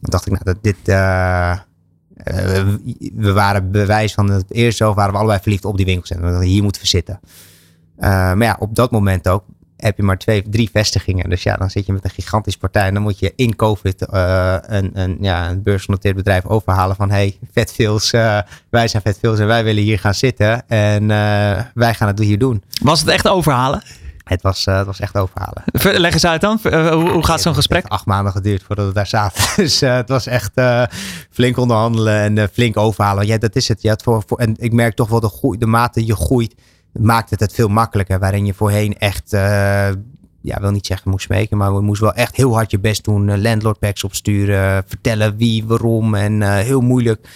[0.01, 0.89] dacht ik, nou, dat dit.
[2.16, 2.75] Uh,
[3.14, 6.40] we waren bewijs van het eerst zo waren we allebei verliefd op die winkelcentrum.
[6.40, 7.20] Hier moeten we zitten.
[7.98, 9.44] Uh, maar ja, op dat moment ook
[9.77, 11.31] heb je maar twee, drie vestigingen.
[11.31, 12.87] Dus ja, dan zit je met een gigantische partij.
[12.87, 17.11] En dan moet je in COVID uh, een, een, ja, een beursgenoteerd bedrijf overhalen van...
[17.11, 18.38] hey, Vetfills, uh,
[18.70, 20.68] wij zijn Vetfills en wij willen hier gaan zitten.
[20.68, 21.07] En
[21.75, 22.62] wij gaan het hier doen.
[22.83, 23.83] Was het echt overhalen?
[24.25, 25.63] Het was, het was echt overhalen.
[26.01, 26.59] Leg eens uit dan.
[26.63, 27.87] hoe, hoe gaat zo'n gesprek?
[27.87, 29.45] acht maanden geduurd voordat we daar zaten.
[29.63, 30.61] Dus het was echt
[31.31, 33.27] flink onderhandelen en flink overhalen.
[33.27, 33.83] Ja, dat is het.
[33.83, 36.55] Ja, voor, voor, en ik merk toch wel de, groei, de mate je groeit
[36.93, 38.19] maakt het het veel makkelijker.
[38.19, 39.31] Waarin je voorheen echt,
[40.41, 43.05] ja, wil niet zeggen moest smeken, maar we moesten wel echt heel hard je best
[43.05, 43.41] doen.
[43.43, 47.29] Landlord packs opsturen, vertellen wie, waarom en heel moeilijk.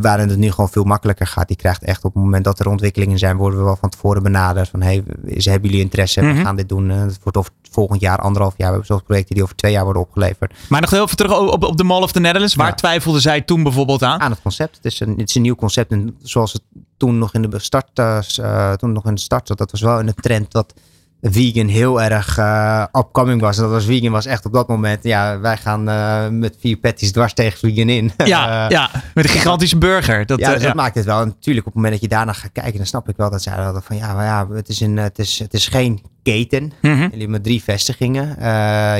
[0.00, 1.48] Waarin het nu gewoon veel makkelijker gaat.
[1.48, 4.22] Die krijgt echt op het moment dat er ontwikkelingen zijn, worden we wel van tevoren
[4.22, 4.68] benaderd.
[4.68, 5.04] Van hey,
[5.36, 6.20] ze hebben jullie interesse?
[6.20, 6.36] Mm -hmm.
[6.36, 6.88] We gaan dit doen.
[6.88, 8.66] het wordt over volgend jaar, anderhalf jaar.
[8.66, 10.54] We hebben zelfs projecten die over twee jaar worden opgeleverd.
[10.68, 12.54] Maar nog heel even terug op, op de Mall of the Netherlands.
[12.54, 12.74] Waar ja.
[12.74, 14.20] twijfelden zij toen bijvoorbeeld aan?
[14.20, 14.76] Aan het concept.
[14.76, 15.92] Het is een, het is een nieuw concept.
[15.92, 16.62] En zoals het
[16.96, 19.98] toen nog in de start, uh, toen nog in de start zat, dat was wel
[19.98, 20.74] in de trend dat
[21.22, 23.56] vegan heel erg uh, upcoming was.
[23.56, 25.04] Dat was vegan was echt op dat moment.
[25.04, 28.12] Ja, wij gaan uh, met vier patties dwars tegen vegan in.
[28.24, 30.26] Ja, ja met een gigantische burger.
[30.26, 31.20] Dat, ja, dus dat maakt het wel.
[31.20, 33.42] En natuurlijk op het moment dat je daarna gaat kijken, dan snap ik wel dat
[33.42, 36.62] zij hadden van ja, maar ja, het is, een, het is, het is geen keten.
[36.62, 37.00] Mm -hmm.
[37.00, 38.26] Jullie hebben drie vestigingen.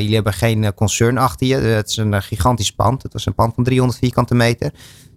[0.00, 1.54] jullie hebben geen concern achter je.
[1.54, 3.02] Het is een gigantisch pand.
[3.02, 4.70] Het was een pand van 300 vierkante meter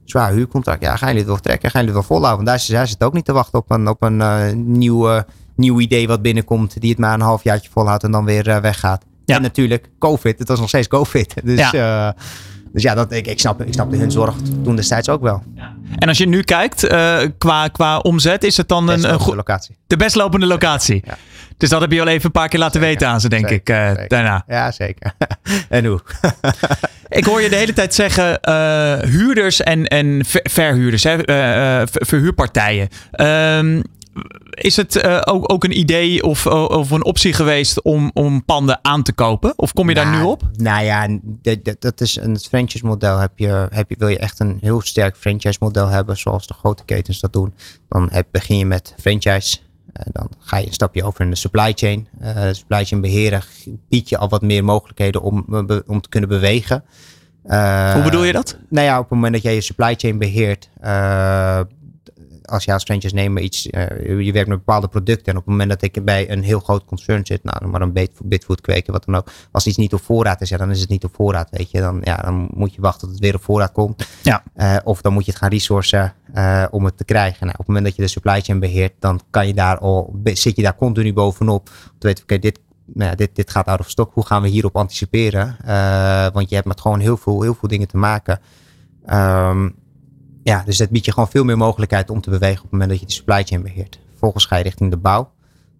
[0.09, 0.81] zwaar huurcontract.
[0.81, 1.69] Ja, gaan jullie het wel trekken?
[1.71, 2.45] Gaan jullie het wel volhouden?
[2.45, 5.23] Want daar, daar zit ook niet te wachten op een, op een uh, nieuw,
[5.59, 6.81] nieuw idee wat binnenkomt.
[6.81, 9.03] Die het maar een halfjaartje volhoudt en dan weer uh, weggaat.
[9.25, 9.35] Ja.
[9.35, 10.39] En natuurlijk COVID.
[10.39, 11.33] Het was nog steeds COVID.
[11.43, 12.07] Dus ja.
[12.07, 12.21] Uh,
[12.73, 15.43] dus ja, dat, ik, ik, snap, ik snapte hun zorg toen destijds ook wel.
[15.55, 15.75] Ja.
[15.97, 19.37] En als je nu kijkt uh, qua, qua omzet, is het dan een, een goede
[19.37, 19.77] locatie.
[19.87, 21.01] De best lopende locatie.
[21.05, 21.17] Ja.
[21.57, 23.47] Dus dat heb je al even een paar keer laten zeker, weten aan ze, denk
[23.49, 24.07] zeker, ik, zeker.
[24.07, 24.43] daarna.
[24.47, 25.13] Ja, zeker.
[25.69, 26.01] en hoe?
[27.19, 28.39] ik hoor je de hele tijd zeggen
[29.09, 31.17] huurders en, en verhuurders, hè,
[31.85, 32.87] verhuurpartijen.
[33.15, 33.83] Um,
[34.49, 38.79] is het uh, ook, ook een idee of, of een optie geweest om, om panden
[38.81, 39.53] aan te kopen?
[39.55, 40.43] Of kom je nou, daar nu op?
[40.53, 41.07] Nou ja,
[41.41, 43.17] dat, dat is een franchise model.
[43.17, 46.53] Heb je, heb je, wil je echt een heel sterk franchise model hebben, zoals de
[46.53, 47.53] grote ketens dat doen,
[47.89, 49.57] dan heb, begin je met franchise.
[49.93, 52.07] Uh, dan ga je een stapje over in de supply chain.
[52.21, 53.41] Uh, supply chain beheren
[53.89, 55.45] biedt je al wat meer mogelijkheden om,
[55.87, 56.83] om te kunnen bewegen.
[57.93, 58.57] Hoe bedoel je dat?
[58.69, 60.69] Nou ja, op het moment dat jij je supply chain beheert,
[62.57, 65.25] je als franchise nemen iets, uh, je werkt met bepaalde producten.
[65.25, 68.09] En op het moment dat ik bij een heel groot concern zit, nou, maar een
[68.23, 69.31] bitfood kweken, wat dan ook.
[69.51, 71.79] Als iets niet op voorraad is, ja, dan is het niet op voorraad, weet je.
[71.79, 74.07] Dan, ja, dan moet je wachten tot het weer op voorraad komt.
[74.23, 74.43] Ja.
[74.55, 77.39] Uh, of dan moet je het gaan resourcen uh, om het te krijgen.
[77.39, 80.19] Nou, op het moment dat je de supply chain beheert, dan kan je daar al,
[80.23, 81.69] zit je daar continu bovenop.
[81.69, 82.59] Om te weten, oké, okay, dit
[82.93, 84.13] nou ja, dit, dit gaat out of stock.
[84.13, 85.57] Hoe gaan we hierop anticiperen?
[85.65, 88.39] Uh, want je hebt met gewoon heel veel, heel veel dingen te maken.
[89.13, 89.75] Um,
[90.49, 92.89] ja, dus dat biedt je gewoon veel meer mogelijkheid om te bewegen op het moment
[92.89, 93.99] dat je de supply chain beheert.
[94.09, 95.31] Vervolgens ga je richting de bouw.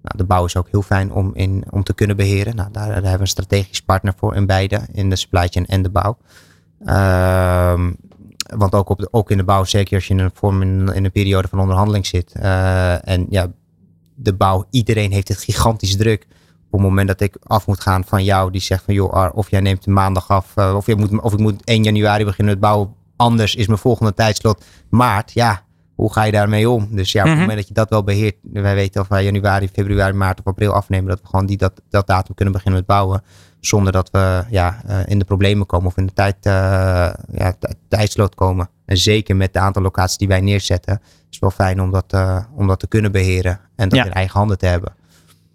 [0.01, 2.55] Nou, de bouw is ook heel fijn om, in, om te kunnen beheren.
[2.55, 5.81] Nou, daar, hebben we een strategisch partner voor in beide, in de supply chain en
[5.81, 6.17] de bouw.
[6.85, 7.95] Um,
[8.57, 10.87] want ook, op de, ook in de bouw, zeker als je in een, vorm in,
[10.87, 12.33] een periode van onderhandeling zit.
[12.37, 13.51] Uh, en ja,
[14.15, 16.27] de bouw, iedereen heeft het gigantisch druk.
[16.71, 19.49] Op het moment dat ik af moet gaan van jou, die zegt van joh, of
[19.49, 22.63] jij neemt maandag af, uh, of, je moet, of ik moet 1 januari beginnen met
[22.63, 25.31] bouwen anders is mijn volgende tijdslot maart.
[25.33, 25.63] Ja,
[25.95, 26.87] hoe ga je daarmee om?
[26.95, 27.39] Dus ja, op het Mhm.
[27.41, 30.73] moment dat je dat wel beheert, wij weten of wij januari, februari, maart of april
[30.73, 33.23] afnemen, dat we gewoon die, dat, dat datum kunnen beginnen met bouwen.
[33.59, 36.53] Zonder dat we ja, uh, in de problemen komen of in de tijd, uh,
[37.31, 37.53] ja,
[37.87, 38.69] tijdsloot komen.
[38.85, 42.13] En zeker met het aantal locaties die wij neerzetten, is het wel fijn om dat,
[42.13, 44.05] uh, om dat te kunnen beheren en dat Ja.
[44.05, 44.93] in eigen handen te hebben.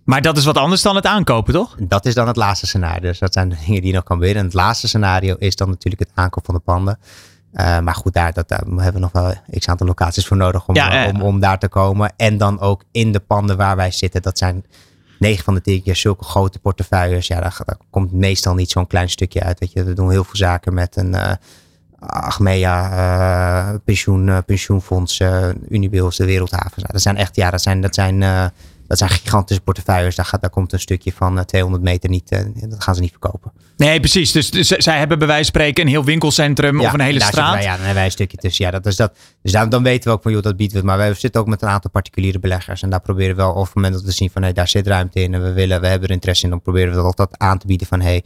[0.05, 1.75] Maar dat is wat anders dan het aankopen, toch?
[1.79, 3.01] Dat is dan het laatste scenario.
[3.01, 4.41] Dus dat zijn de dingen die je nog kan beheren.
[4.41, 6.99] En het laatste scenario is dan natuurlijk het aankoop van de panden.
[7.55, 10.69] Uh, maar goed, daar, dat, daar hebben we nog wel x aantal locaties voor nodig
[10.69, 11.09] om, Ja, ja.
[11.09, 12.13] om, om daar te komen.
[12.17, 14.23] En dan ook in de panden waar wij zitten.
[14.23, 14.65] Dat zijn
[15.19, 17.27] 9 van de 10 keer zulke grote portefeuilles.
[17.27, 17.59] Ja, daar,
[17.91, 19.61] komt meestal niet zo'n klein stukje uit.
[19.61, 21.33] Weet je, we doen heel veel zaken met een uh,
[21.99, 22.91] Achmea,
[23.71, 25.21] uh, pensioen, pensioenfonds,
[25.69, 26.77] Unibills, de Wereldhavens.
[26.77, 28.23] Nou, dat zijn echt, ja, dat zijn, dat zijn,
[28.87, 30.15] dat zijn gigantische portefeuilles.
[30.17, 33.01] Daar, gaat, daar komt een stukje van uh, 200 meter niet, uh, dat gaan ze
[33.01, 33.53] niet verkopen.
[33.77, 34.33] Nee, precies.
[34.33, 37.53] Dus, dus zij hebben bij wijze van spreken een heel winkelcentrum of een hele straat.
[37.55, 38.65] Wij, ja, dan hebben wij een stukje tussen.
[38.65, 39.17] Ja, dat is dat.
[39.43, 40.83] Dus daar, dan weten we ook van, joh, dat biedt we.
[40.83, 42.83] Maar we zitten ook met een aantal particuliere beleggers.
[42.83, 44.87] En daar proberen we wel op het moment dat we zien van, hé, daar zit
[44.87, 45.35] ruimte in.
[45.35, 46.51] En we willen, we hebben er interesse in.
[46.51, 48.19] Dan proberen we dat altijd aan te bieden van, hé,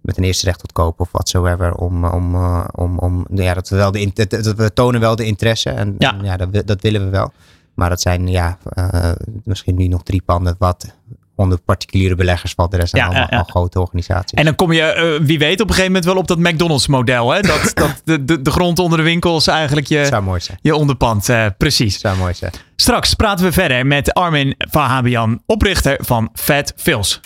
[0.00, 1.74] met een eerste recht tot kopen of whatsoever.
[1.74, 5.16] Om, om, uh, om, om ja, dat we wel de, dat- dat we tonen wel
[5.16, 5.70] de interesse.
[5.70, 6.18] En Ja.
[6.18, 7.32] en ja dat, dat willen we wel.
[7.74, 9.12] Maar dat zijn, ja, uh,
[9.44, 10.94] misschien nu nog drie panden wat
[11.36, 13.38] onder particuliere beleggers valt de rest Ja, allemaal ja, ja.
[13.38, 14.38] al grote organisaties.
[14.38, 16.86] En dan kom je, eh, wie weet, op een gegeven moment wel op dat McDonald's
[16.86, 17.30] model.
[17.30, 17.40] Hè?
[17.40, 20.58] Dat, dat de, de, de grond onder de winkels eigenlijk je, zou mooi zijn.
[20.62, 21.28] je onderpand.
[21.28, 22.00] eh, precies.
[22.00, 22.52] Zou mooi zijn.
[22.76, 27.20] Straks praten we verder met Armin Vahabian, oprichter van Fat Fills.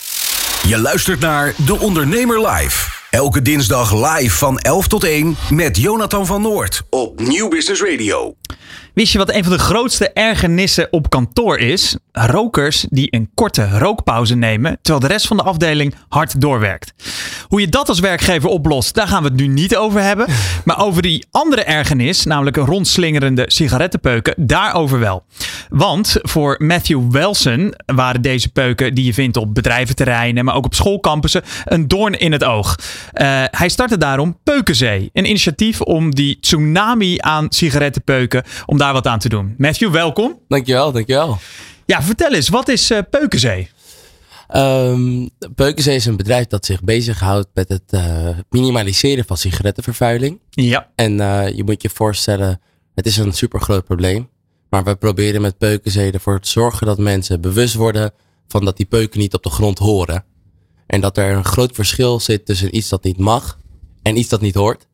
[0.66, 2.96] Je luistert naar De Ondernemer Live.
[3.10, 8.34] Elke dinsdag live van 11 tot 1 met Jonathan van Noord op Nieuw Business Radio.
[8.98, 11.96] Wist je wat een van de grootste ergernissen op kantoor is?
[12.12, 16.92] Rokers die een korte rookpauze nemen, terwijl de rest van de afdeling hard doorwerkt.
[17.48, 20.26] Hoe je dat als werkgever oplost, daar gaan we het nu niet over hebben.
[20.64, 25.24] Maar over die andere ergernis, namelijk een rondslingerende sigarettenpeuken, daarover wel.
[25.68, 30.74] Want voor Matthew Wilson waren deze peuken die je vindt op bedrijventerreinen, maar ook op
[30.74, 32.78] schoolcampussen, een doorn in het oog.
[33.12, 39.06] Eh, hij startte daarom Peukenzee, een initiatief om die tsunami aan sigarettenpeuken, om daar wat
[39.06, 39.54] aan te doen.
[39.58, 40.38] Matthew, welkom.
[40.48, 41.38] Dankjewel, dankjewel.
[41.86, 43.70] Ja, vertel eens, wat is eh, Peukenzee?
[44.56, 50.40] Um, Peukenzee is een bedrijf dat zich bezighoudt met het eh, minimaliseren van sigarettenvervuiling.
[50.50, 50.90] Ja.
[50.94, 52.60] En eh, je moet je voorstellen,
[52.94, 54.28] het is een super groot probleem.
[54.70, 58.12] Maar we proberen met Peukenzee ervoor te zorgen dat mensen bewust worden
[58.48, 60.24] van dat die peuken niet op de grond horen.
[60.86, 63.58] En dat er een groot verschil zit tussen iets dat niet mag
[64.02, 64.87] en iets dat niet hoort.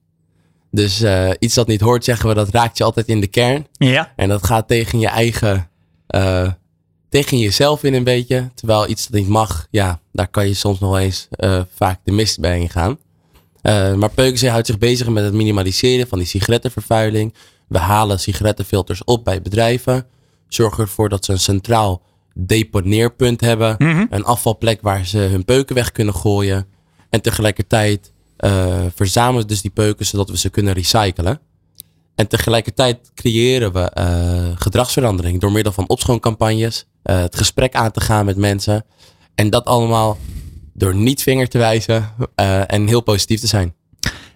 [0.75, 3.67] Dus eh, iets dat niet hoort, zeggen we, dat raakt je altijd in de kern.
[3.73, 4.13] Ja.
[4.17, 5.71] En dat gaat tegen je eigen,
[6.07, 6.49] eh,
[7.09, 8.51] tegen jezelf in een beetje.
[8.55, 12.13] Terwijl iets dat niet mag, ja, daar kan je soms nog eens eh, vaak de
[12.13, 12.99] mist bij ingaan.
[13.97, 17.35] Maar Peukenzee houdt zich bezig met het minimaliseren van die sigarettenvervuiling.
[17.69, 20.07] We halen sigarettenfilters op bij bedrijven.
[20.49, 22.03] Zorgen ervoor dat ze een centraal
[22.35, 23.77] deponeerpunt hebben.
[24.11, 26.67] Een afvalplek waar ze hun peuken weg kunnen gooien.
[27.11, 31.41] En tegelijkertijd eh, verzamelen dus die peuken zodat we ze kunnen recyclen.
[32.15, 38.01] En tegelijkertijd creëren we eh, gedragsverandering door middel van opschooncampagnes, eh, het gesprek aan te
[38.01, 38.85] gaan met mensen.
[39.35, 40.19] En dat allemaal
[40.73, 42.11] door niet vinger te wijzen
[42.67, 43.75] en heel positief te zijn.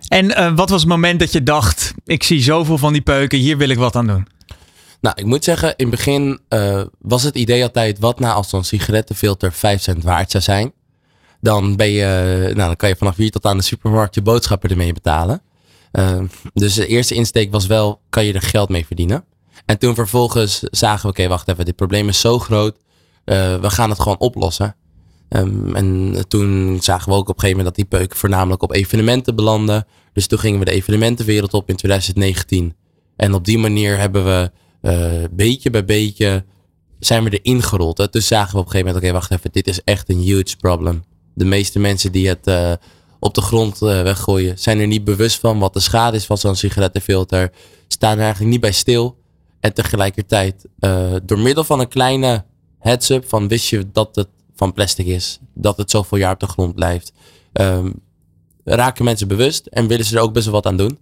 [0.09, 3.57] En wat was het moment dat je dacht, ik zie zoveel van die peuken, hier
[3.57, 4.27] wil ik wat aan doen?
[5.01, 6.41] Nou, ik moet zeggen, in het begin
[6.99, 10.73] was het idee altijd, wat nou als zo'n sigarettenfilter 5 cent waard zou zijn?
[11.41, 14.71] Dan, ben je, nou, dan kan je vanaf hier tot aan de supermarkt je boodschappen
[14.71, 15.43] ermee betalen.
[15.91, 16.21] Eh,
[16.55, 19.25] dus de eerste insteek was wel, kan je er geld mee verdienen?
[19.67, 22.77] En toen vervolgens zagen we, oké, wacht even, dit probleem is zo groot,
[23.25, 24.77] eh, we gaan het gewoon oplossen.
[25.29, 28.73] Ehm, en toen zagen we ook op een gegeven moment dat die peuken voornamelijk op
[28.73, 29.87] evenementen belanden.
[30.13, 32.77] Dus toen gingen we de evenementenwereld op in 2019.
[33.17, 36.45] En op die manier hebben we eh, beetje bij beetje
[36.99, 37.99] zijn we erin gerold.
[37.99, 38.09] Hè.
[38.09, 40.57] Dus zagen we op een gegeven moment, oké, wacht even, dit is echt een huge
[40.57, 41.05] problem.
[41.39, 42.73] De meeste mensen die het eh,
[43.19, 46.39] op de grond eh, weggooien, zijn er niet bewust van wat de schade is van
[46.39, 47.53] zo'n sigarettenfilter.
[47.89, 49.17] Staan er eigenlijk niet bij stil.
[49.61, 52.45] En tegelijkertijd, eh, door middel van een kleine
[52.79, 56.47] heads-up van wist je dat het van plastic is, dat het zoveel jaar op de
[56.47, 57.13] grond blijft,
[57.53, 57.91] ehm,
[58.65, 60.99] raken mensen bewust en willen ze er ook best wel wat aan doen.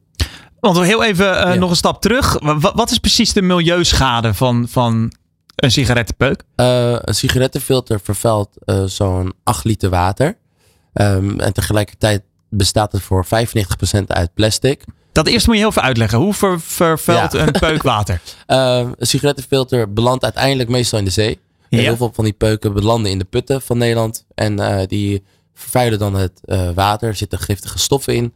[0.60, 1.54] Want heel even Ja.
[1.54, 2.38] nog een stap terug.
[2.42, 5.12] Wa- wat is precies de milieuschade van, van
[5.56, 6.42] een sigarettenpeuk?
[6.56, 10.36] Eh, een sigarettenfilter vervuilt eh, zo'n 8 liter water.
[10.92, 14.84] Ehm, en tegelijkertijd bestaat het voor 95% uit plastic.
[15.12, 16.18] Dat eerst moet je heel veel uitleggen.
[16.18, 17.46] Hoe ver, vervuilt Ja.
[17.46, 18.20] een peuk water?
[18.46, 21.38] Eh, een sigarettenfilter belandt uiteindelijk meestal in de zee.
[21.70, 24.24] En heel veel van die peuken belanden in de putten van Nederland.
[24.34, 25.22] En eh, die
[25.54, 26.40] vervuilen dan het
[26.74, 27.08] water.
[27.08, 28.34] Er zitten giftige stoffen in.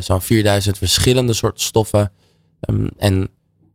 [0.00, 2.12] Zo'n 4000 verschillende soorten stoffen.
[2.60, 3.28] Ehm, en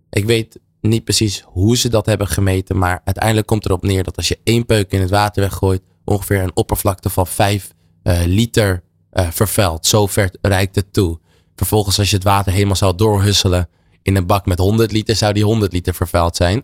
[0.09, 2.77] ik weet niet precies hoe ze dat hebben gemeten.
[2.77, 5.81] Maar uiteindelijk komt erop neer dat als je één peuk in het water weggooit.
[6.07, 9.85] ongeveer een oppervlakte van 5 eh, liter eh, vervuilt.
[9.85, 11.19] Zo ver reikt het toe.
[11.55, 13.69] Vervolgens als je het water helemaal zou doorhusselen
[14.01, 16.63] in een bak met 100 liter, zou die 100 liter vervuild zijn.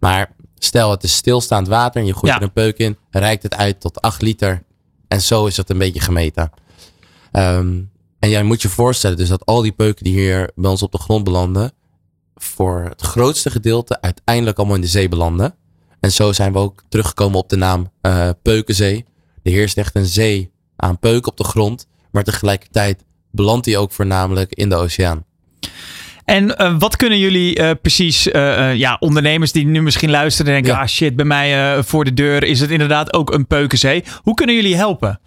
[0.00, 2.36] Maar stel het is stilstaand water en je gooit Ja.
[2.36, 4.62] er een peuk in, reikt het uit tot 8 liter.
[5.08, 6.50] En zo is het een beetje gemeten.
[7.32, 7.80] Ehm,
[8.18, 10.92] en jij moet je voorstellen dus dat al die peuken die hier bij ons op
[10.92, 11.72] de grond belanden,
[12.34, 15.54] voor het grootste gedeelte uiteindelijk allemaal in de zee belanden.
[16.00, 19.04] En zo zijn we ook teruggekomen op de naam eh, Peukenzee.
[19.42, 23.92] Er heerst echt een zee aan peuken op de grond, maar tegelijkertijd belandt die ook
[23.92, 25.24] voornamelijk in de oceaan.
[26.24, 28.22] En eh, wat kunnen jullie eh, precies,
[28.74, 30.86] ja, ondernemers die nu misschien luisteren en denken, Ja.
[30.86, 34.04] ah shit, bij mij voor de deur is het inderdaad ook een peukenzee.
[34.22, 35.20] Hoe kunnen jullie helpen?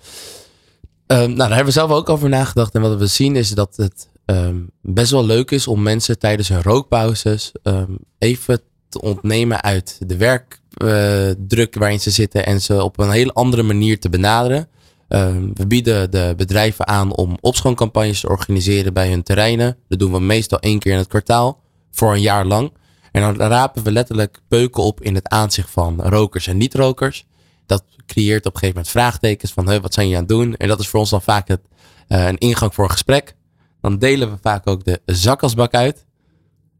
[1.08, 2.76] Ehm, nou, daar hebben we zelf ook over nagedacht.
[2.76, 6.48] En wat we zien is dat het ehm, best wel leuk is om mensen tijdens
[6.48, 13.00] hun rookpauzes ehm, even te ontnemen uit de werkdruk waarin ze zitten en ze op
[13.00, 14.68] een hele andere manier te benaderen.
[15.08, 19.78] Ehm, we bieden de bedrijven aan om opschooncampagnes te organiseren bij hun terreinen.
[19.88, 21.62] Dat doen we meestal één keer in het kwartaal
[21.92, 22.72] voor een jaar lang.
[23.12, 27.26] En dan rapen we letterlijk peuken op in het aanzicht van rokers en niet-rokers.
[27.66, 30.56] Dat creëert op een gegeven moment vraagtekens van wat zijn jullie aan het doen?
[30.56, 31.62] En dat is voor ons dan vaak het,
[32.08, 33.36] uh, een ingang voor een gesprek.
[33.82, 36.06] Dan delen we vaak ook de zakasbak uit.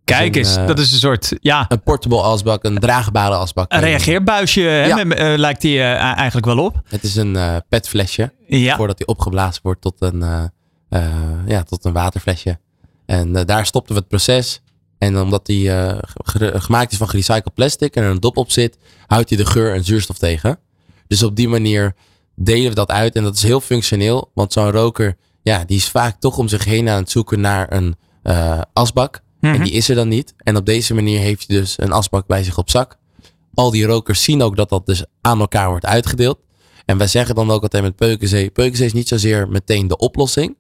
[0.04, 1.66] Kijk eens, een, uh, dat is een soort, ja.
[1.68, 3.74] Een portable asbak, een draagbare asbak.
[3.74, 5.06] Een reageerbuisje ja.
[5.06, 6.82] uh, lijkt die uh, eigenlijk wel op.
[6.90, 8.34] Het is een petflesje.
[8.48, 8.76] Ja.
[8.76, 10.52] Voordat die opgeblazen wordt tot een,
[11.48, 12.60] ja, tot een waterflesje.
[13.06, 14.62] En daar stopten we het proces.
[14.98, 15.72] En omdat die
[16.40, 19.74] gemaakt is van gerecycled plastic en er een dop op zit, houdt hij de geur
[19.74, 20.60] en zuurstof tegen.
[21.08, 21.96] Dus op die manier
[22.36, 23.16] delen we dat uit.
[23.16, 24.32] En dat is heel functioneel.
[24.34, 27.74] Want zo'n roker, ja, die is vaak toch om zich heen aan het zoeken naar
[27.74, 27.96] een
[28.74, 29.22] asbak.
[29.42, 29.64] En Mhm.
[29.64, 30.34] die is er dan niet.
[30.38, 32.98] En op deze manier heeft hij dus een asbak bij zich op zak.
[33.54, 36.40] Al die rokers zien ook dat dat dus aan elkaar wordt uitgedeeld.
[36.86, 38.50] En wij zeggen dan ook altijd met Peukenzee.
[38.50, 40.58] Peukenzee is niet zozeer meteen de oplossing.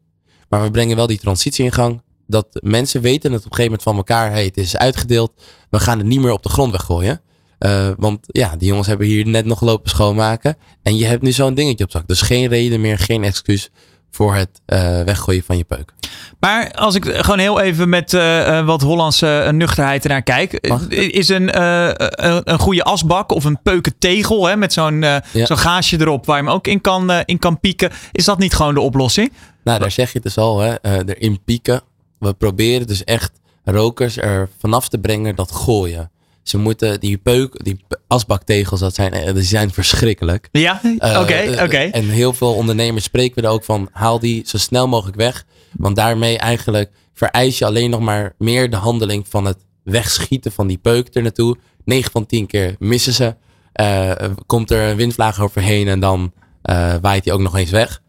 [0.49, 2.01] Maar we brengen wel die transitie in gang.
[2.27, 4.31] Dat mensen weten het op een gegeven moment van elkaar.
[4.31, 5.31] Hey, het is uitgedeeld.
[5.69, 7.21] We gaan het niet meer op de grond weggooien.
[7.59, 10.57] Uh, want ja, die jongens hebben hier net nog lopen schoonmaken.
[10.83, 12.07] En je hebt nu zo'n dingetje op zak.
[12.07, 13.69] Dus geen reden meer, geen excuus
[14.11, 15.93] voor het uh, weggooien van je peuk.
[16.39, 20.67] Maar als ik gewoon heel even met uh, wat Hollandse nuchterheid ernaar kijk.
[20.67, 20.87] Mag?
[20.89, 25.21] Is een, een, een goede asbak of een peukentegel hè, met zo'n ja.
[25.31, 27.91] zo'n gaasje erop waar je hem ook in kan, in kan pieken.
[28.11, 29.31] Is dat niet gewoon de oplossing?
[29.63, 31.81] Nou, daar zeg je het dus al, hè, erin pieken.
[32.19, 33.31] We proberen dus echt
[33.63, 36.11] rokers er vanaf te brengen dat gooien.
[36.47, 40.49] Ze moeten die peuk, die asbaktegels, dat zijn, die zijn verschrikkelijk.
[40.51, 41.63] Ja, oké, okay, oké.
[41.63, 41.89] Okay.
[41.89, 45.45] En heel veel ondernemers spreken we er ook van, haal die zo snel mogelijk weg.
[45.71, 50.67] Want daarmee eigenlijk vereis je alleen nog maar meer de handeling van het wegschieten van
[50.67, 51.57] die peuk er naartoe.
[51.85, 53.35] 9 van 10 keer missen ze.
[53.81, 54.11] Uh,
[54.45, 56.33] komt er een windvlaag overheen en dan
[56.63, 58.01] uh, waait hij ook nog eens weg.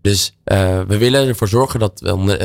[0.00, 1.98] Dus uh, we willen ervoor zorgen dat,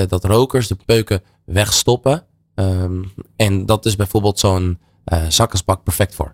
[0.07, 2.25] dat rokers de peuken wegstoppen.
[2.55, 4.79] Um, en dat is bijvoorbeeld zo'n
[5.13, 6.33] uh, zakkersbak perfect voor.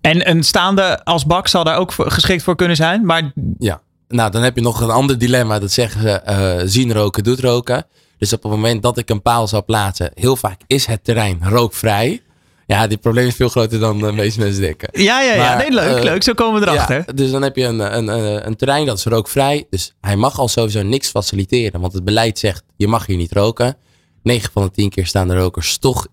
[0.00, 3.04] En een staande asbak zal daar ook geschikt voor kunnen zijn.
[3.04, 3.32] Maar...
[3.58, 5.58] Ja, nou dan heb je nog een ander dilemma.
[5.58, 7.86] Dat zeggen ze, uh, zien roken doet roken.
[8.18, 11.40] Dus op het moment dat ik een paal zou plaatsen, heel vaak is het terrein
[11.42, 12.22] rookvrij.
[12.66, 14.88] Ja, die probleem is veel groter dan de meeste mensen denken.
[14.92, 15.38] Ja, ja, ja.
[15.38, 16.22] Maar, nee, leuk, uh, leuk.
[16.22, 17.04] Zo komen we erachter.
[17.06, 19.66] Ja, dus dan heb je een, een, een, een, terrein dat is rookvrij.
[19.70, 21.80] Dus hij mag al sowieso niks faciliteren.
[21.80, 23.76] Want het beleid zegt, je mag hier niet roken.
[24.22, 26.06] 9 van de 10 keer staan de rokers toch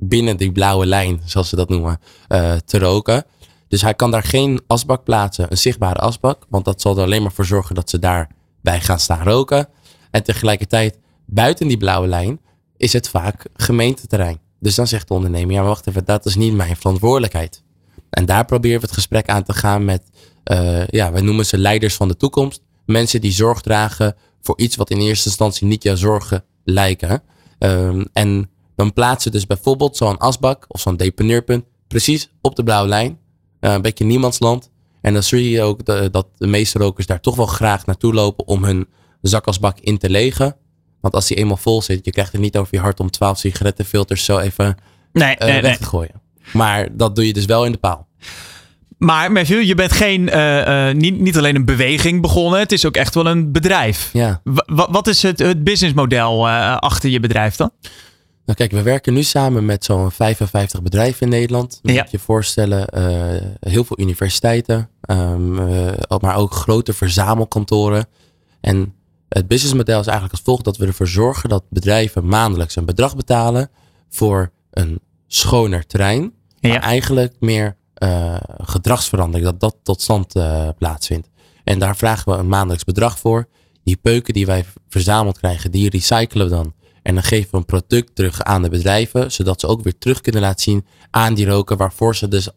[0.00, 3.24] binnen die blauwe lijn, zoals ze dat noemen, uh, te roken.
[3.68, 6.46] Dus hij kan daar geen asbak plaatsen, een zichtbare asbak.
[6.48, 9.68] Want dat zal er alleen maar voor zorgen dat ze daarbij gaan staan roken.
[10.10, 12.40] En tegelijkertijd, buiten die blauwe lijn,
[12.76, 14.40] is het vaak gemeenteterrein.
[14.60, 17.62] Dus dan zegt de ondernemer, ja wacht even, dat is niet mijn verantwoordelijkheid.
[18.10, 20.02] En daar proberen we het gesprek aan te gaan met,
[20.52, 22.62] uh, ja, wij noemen ze leiders van de toekomst.
[22.86, 27.22] Mensen die zorg dragen voor iets wat in eerste instantie niet jouw zorgen lijken.
[27.58, 28.50] Um, en
[28.80, 33.18] dan plaatsen dus bijvoorbeeld zo'n asbak of zo'n deponeerpunt precies op de blauwe lijn.
[33.60, 34.70] Uh, een beetje niemandsland.
[35.00, 38.14] En dan zie je ook de, dat de meeste rokers daar toch wel graag naartoe
[38.14, 38.88] lopen om hun
[39.22, 40.56] zakasbak in te legen.
[41.00, 43.38] Want als die eenmaal vol zit, je krijgt er niet over je hart om 12
[43.38, 44.76] sigarettenfilters zo even
[45.12, 45.76] nee, uh, nee, weg nee.
[45.76, 46.20] te gooien.
[46.52, 48.08] Maar dat doe je dus wel in de paal.
[48.98, 52.86] Maar Matthew, je bent geen, uh, uh, niet, niet alleen een beweging begonnen, het is
[52.86, 54.10] ook echt wel een bedrijf.
[54.12, 54.40] Ja.
[54.44, 54.58] W
[54.90, 57.70] wat is het, het businessmodel uh, achter je bedrijf dan?
[58.50, 61.78] Nou kijk, we werken nu samen met zo'n 55 bedrijven in Nederland.
[61.82, 62.06] Moet Ja.
[62.10, 68.06] je voorstellen, uh, heel veel universiteiten, um, uh, maar ook grote verzamelkantoren.
[68.60, 68.94] En
[69.28, 73.16] het businessmodel is eigenlijk als volgt dat we ervoor zorgen dat bedrijven maandelijks een bedrag
[73.16, 73.70] betalen
[74.08, 76.32] voor een schoner terrein.
[76.60, 76.80] Maar Ja.
[76.80, 80.32] eigenlijk meer uh, gedragsverandering, dat dat tot stand
[80.78, 81.28] plaatsvindt.
[81.64, 83.48] En daar vragen we een maandelijks bedrag voor.
[83.84, 86.74] Die peuken die wij verzameld krijgen, die recyclen we dan.
[87.02, 90.20] En dan geven we een product terug aan de bedrijven, zodat ze ook weer terug
[90.20, 92.48] kunnen laten zien aan die roken, waarvoor ze dus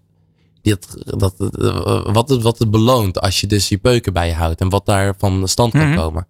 [0.62, 4.34] dat, dat, uh, wat, het, wat het beloont als je dus die peuken bij je
[4.34, 5.97] houdt en wat daar van stand kan Mhm.
[5.97, 6.27] komen.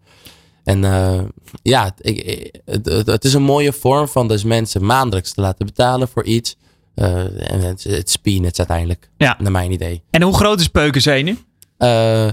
[0.63, 1.21] En uh,
[1.61, 5.65] ja, ik, het, het, het is een mooie vorm van dus mensen maandelijks te laten
[5.65, 6.55] betalen voor iets.
[6.95, 8.19] Uh, en het, het
[8.57, 9.35] uiteindelijk, Ja.
[9.39, 10.03] naar mijn idee.
[10.09, 11.37] En hoe groot is Peukenzee nu?
[11.77, 12.29] Uh,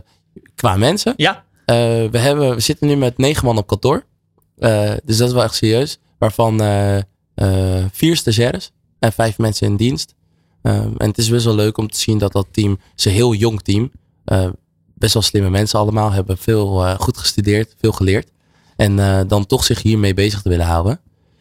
[0.55, 1.45] qua mensen, Ja.
[1.65, 4.05] we, hebben, we zitten nu met negen man op kantoor.
[4.61, 5.99] Uh, dus dat is wel echt serieus.
[6.19, 10.15] Waarvan uh, uh, vier stagiaires en vijf mensen in dienst.
[10.63, 13.35] Um, en het is best wel leuk om te zien dat dat team, een heel
[13.35, 13.91] jong team.
[14.95, 18.31] Best wel slimme mensen allemaal, hebben veel goed gestudeerd, veel geleerd.
[18.77, 21.01] En dan toch zich hiermee bezig te willen houden.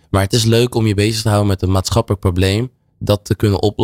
[0.10, 2.72] Maar het is leuk om je bezig te houden met een maatschappelijk probleem.
[3.00, 3.80] Dat te kunnen op,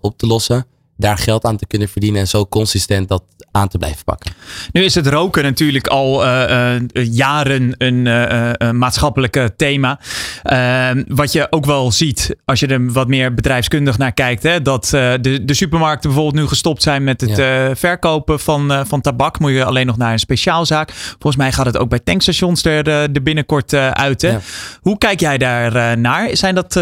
[0.00, 0.66] op te lossen.
[0.96, 4.32] Daar geld aan te kunnen verdienen en zo consistent dat aan te blijven pakken.
[4.72, 10.00] Nu is het roken natuurlijk al uh, jaren een uh, maatschappelijk thema.
[10.42, 14.42] Ehm, wat je ook wel ziet als je er wat meer bedrijfskundig naar kijkt.
[14.42, 17.76] Hè, dat de, de supermarkten bijvoorbeeld nu gestopt zijn met het ja.
[17.76, 19.38] verkopen van, van tabak.
[19.38, 20.92] Moet je alleen nog naar een speciaalzaak.
[20.92, 24.22] Volgens mij gaat het ook bij tankstations er, er binnenkort uit.
[24.22, 24.30] Hè?
[24.30, 24.40] Ja.
[24.80, 26.36] Hoe kijk jij daar naar?
[26.36, 26.80] Zijn dat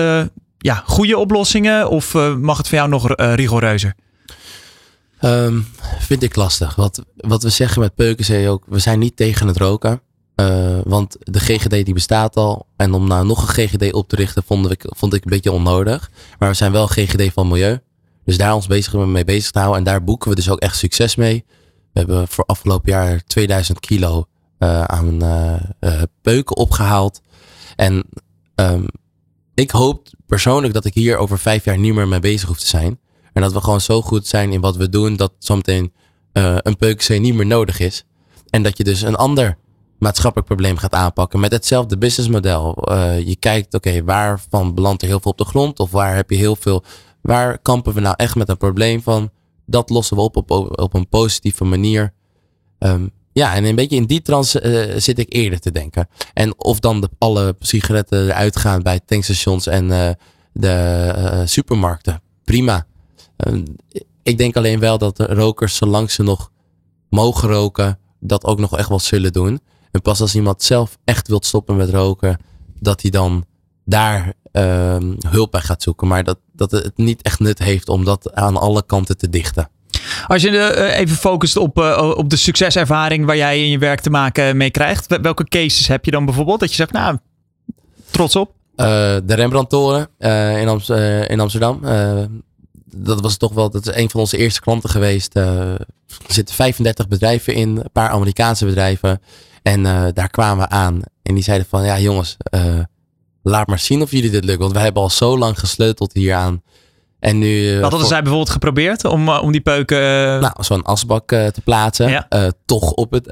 [0.62, 3.94] ja, goede oplossingen of mag het voor jou nog rigoureuzer?
[5.24, 5.66] Um,
[5.98, 6.74] vind ik lastig.
[6.74, 10.00] Wat, wat we zeggen met Peukenzee ook, we zijn niet tegen het roken.
[10.36, 12.66] Uh, want de GGD die bestaat al.
[12.76, 15.52] En om nou nog een GGD op te richten vond ik, vond ik een beetje
[15.52, 16.10] onnodig.
[16.38, 17.78] Maar we zijn wel GGD van Milieu.
[18.24, 19.78] Dus daar ons bezig mee bezig te houden.
[19.78, 21.44] En daar boeken we dus ook echt succes mee.
[21.92, 24.26] We hebben voor afgelopen jaar 2000 kilo
[24.86, 25.18] aan
[26.22, 27.20] peuken opgehaald.
[27.76, 28.04] En
[28.54, 28.86] um,
[29.54, 32.66] ik hoop persoonlijk dat ik hier over vijf jaar niet meer mee bezig hoef te
[32.66, 33.00] zijn.
[33.32, 35.92] En dat we gewoon zo goed zijn in wat we doen dat zometeen
[36.32, 38.04] uh, een peukzee niet meer nodig is.
[38.50, 39.58] En dat je dus een ander
[39.98, 42.92] maatschappelijk probleem gaat aanpakken met hetzelfde businessmodel.
[42.92, 45.78] Uh, je kijkt, oké, okay, waarvan belandt er heel veel op de grond?
[45.78, 46.84] Of waar heb je heel veel,
[47.20, 49.30] waar kampen we nou echt met een probleem van?
[49.66, 50.50] Dat lossen we op op,
[50.80, 52.12] op een positieve manier.
[52.78, 54.62] Um, ja, en een beetje in die trance
[54.92, 56.08] uh, zit ik eerder te denken.
[56.34, 60.10] En of dan de, alle sigaretten eruit gaan bij tankstations en uh,
[60.52, 62.22] de supermarkten.
[62.44, 62.86] Prima.
[63.36, 63.64] Ehm,
[64.22, 66.50] ik denk alleen wel dat de rokers, zolang ze nog
[67.08, 69.60] mogen roken, dat ook nog echt wel zullen doen.
[69.90, 72.38] En pas als iemand zelf echt wilt stoppen met roken,
[72.80, 73.44] dat hij dan
[73.84, 74.96] daar uh,
[75.28, 76.08] hulp bij gaat zoeken.
[76.08, 79.68] Maar dat, dat het niet echt nut heeft om dat aan alle kanten te dichten.
[80.26, 84.00] Als je uh, even focust op, uh, op de succeservaring waar jij in je werk
[84.00, 85.18] te maken mee krijgt.
[85.22, 86.60] Welke cases heb je dan bijvoorbeeld?
[86.60, 87.18] Dat je zegt, nou,
[88.10, 88.50] trots op.
[88.76, 88.86] Uh,
[89.24, 90.80] de Rembrandtoren in, Am
[91.26, 91.80] in, Amsterdam
[92.94, 95.36] dat was toch wel, dat een van onze eerste klanten geweest.
[95.36, 95.86] Er
[96.28, 99.20] zitten 35 bedrijven in, een paar Amerikaanse bedrijven.
[99.62, 99.82] En
[100.14, 101.00] daar kwamen we aan.
[101.22, 102.36] En die zeiden van, ja jongens,
[103.42, 104.60] laat maar zien of jullie dit lukt.
[104.60, 106.62] Want wij hebben al zo lang gesleuteld hieraan.
[107.22, 110.00] En nu, Wat hadden zij bijvoorbeeld geprobeerd om, om die peuken...
[110.40, 112.08] Nou, zo'n asbak te plaatsen.
[112.08, 112.52] Ja.
[112.64, 113.24] toch op het,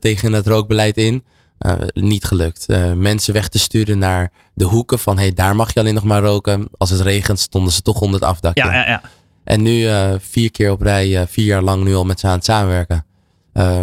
[0.00, 1.24] tegen het rookbeleid in.
[1.66, 2.64] Uh, niet gelukt.
[2.68, 6.04] Uh, mensen weg te sturen naar de hoeken van hey, daar mag je alleen nog
[6.04, 6.68] maar roken.
[6.76, 8.64] Als het regent stonden ze toch onder het afdakje.
[8.64, 9.02] Ja, ja, ja.
[9.44, 12.32] En nu uh, vier keer op rij, vier jaar lang nu al met ze aan
[12.32, 13.06] het samenwerken.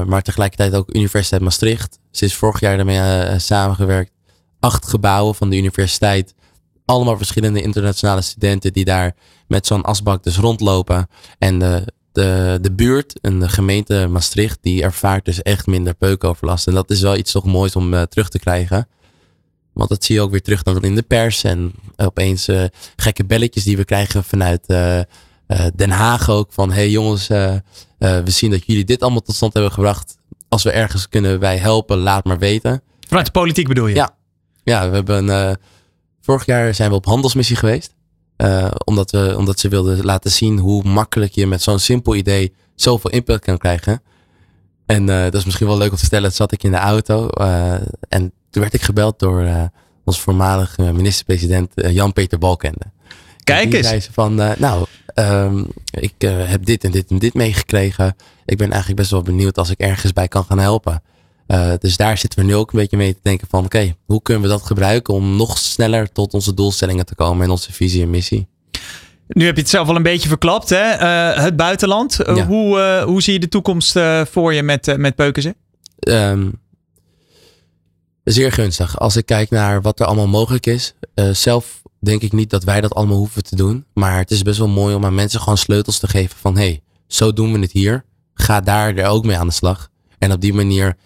[0.06, 2.00] maar tegelijkertijd ook Universiteit Maastricht.
[2.12, 4.12] Sinds vorig jaar daarmee samengewerkt.
[4.60, 6.35] Acht gebouwen van de universiteit.
[6.86, 9.16] Allemaal verschillende internationale studenten die daar
[9.48, 11.08] met zo'n asbak dus rondlopen.
[11.38, 16.68] En de de, de buurt en de gemeente Maastricht, die ervaart dus echt minder peukoverlast.
[16.68, 18.88] En dat is wel iets toch moois om uh, terug te krijgen.
[19.74, 21.44] Want dat zie je ook weer terug dan in de pers.
[21.44, 22.64] En opeens uh,
[22.96, 25.00] gekke belletjes die we krijgen vanuit uh,
[25.76, 26.54] Den Haag ook.
[26.54, 30.18] Van hey jongens, we zien dat jullie dit allemaal tot stand hebben gebracht.
[30.50, 32.82] Als we ergens kunnen wij helpen, laat maar weten.
[33.08, 33.96] Vanuit de politiek bedoel je?
[33.96, 34.16] Ja,
[34.64, 35.26] ja we hebben,
[36.26, 37.94] vorig jaar zijn we op handelsmissie geweest.
[38.38, 42.54] Uh, omdat, we, omdat ze wilden laten zien hoe makkelijk je met zo'n simpel idee
[42.76, 44.02] zoveel impact kan krijgen.
[44.86, 46.32] En uh, dat is misschien wel leuk om te vertellen.
[46.32, 47.74] Zat ik in de auto uh,
[48.10, 49.70] en toen werd ik gebeld door
[50.04, 52.92] ons voormalige minister-president Jan-Peter Balkende.
[53.44, 53.88] Kijk eens.
[53.88, 58.16] zei ze van, nou, um, ik heb dit en dit en dit meegekregen.
[58.46, 61.02] Ik ben eigenlijk best wel benieuwd als ik ergens bij kan gaan helpen.
[61.48, 63.96] Uh, dus daar zitten we nu ook een beetje mee te denken van oké, okay,
[64.06, 67.74] hoe kunnen we dat gebruiken om nog sneller tot onze doelstellingen te komen en onze
[67.74, 68.48] visie en missie.
[69.28, 70.94] Nu heb je het zelf al een beetje verklapt, hè?
[70.94, 72.20] Uh, het buitenland.
[72.28, 72.46] Uh, ja.
[72.46, 74.00] hoe, hoe zie je de toekomst
[74.32, 75.56] voor je met, met Peukense?
[76.00, 76.62] Um,
[78.24, 79.00] zeer gunstig.
[79.00, 80.94] Als ik kijk naar wat er allemaal mogelijk is.
[81.32, 83.86] zelf denk ik niet dat wij dat allemaal hoeven te doen.
[83.94, 86.82] Maar het is best wel mooi om aan mensen gewoon sleutels te geven van hey,
[87.08, 88.06] zo doen we het hier.
[88.34, 89.90] Ga daar er ook mee aan de slag.
[90.18, 90.98] En op die manier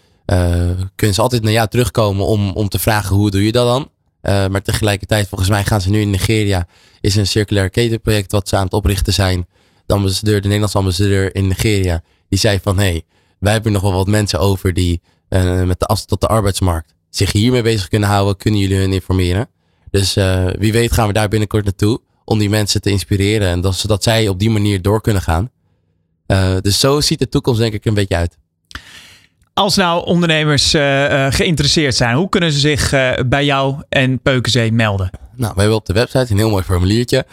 [0.95, 3.89] kunnen ze altijd naar jou terugkomen om, om te vragen hoe doe je dat dan.
[4.21, 6.67] Uh, maar tegelijkertijd, volgens mij gaan ze nu in Nigeria,
[7.01, 9.47] is een circulair ketenproject wat ze aan het oprichten zijn.
[9.85, 13.03] De ambassadeur, de Nederlandse ambassadeur in Nigeria, die zei van hé, hey,
[13.39, 16.93] wij hebben nog wel wat mensen over die uh, met de afstand tot de arbeidsmarkt
[17.09, 19.49] zich hiermee bezig kunnen houden, kunnen jullie hun informeren.
[19.91, 20.13] Dus
[20.59, 24.03] wie weet gaan we daar binnenkort naartoe om die mensen te inspireren en dat, zodat
[24.03, 25.51] zij op die manier door kunnen gaan.
[26.61, 28.37] dus zo ziet de toekomst denk ik een beetje uit.
[29.59, 30.81] Als nou ondernemers uh,
[31.29, 35.09] geïnteresseerd zijn, hoe kunnen ze zich uh, bij jou en Peukenzee melden?
[35.35, 37.25] Nou, we hebben op de website een heel mooi formuliertje.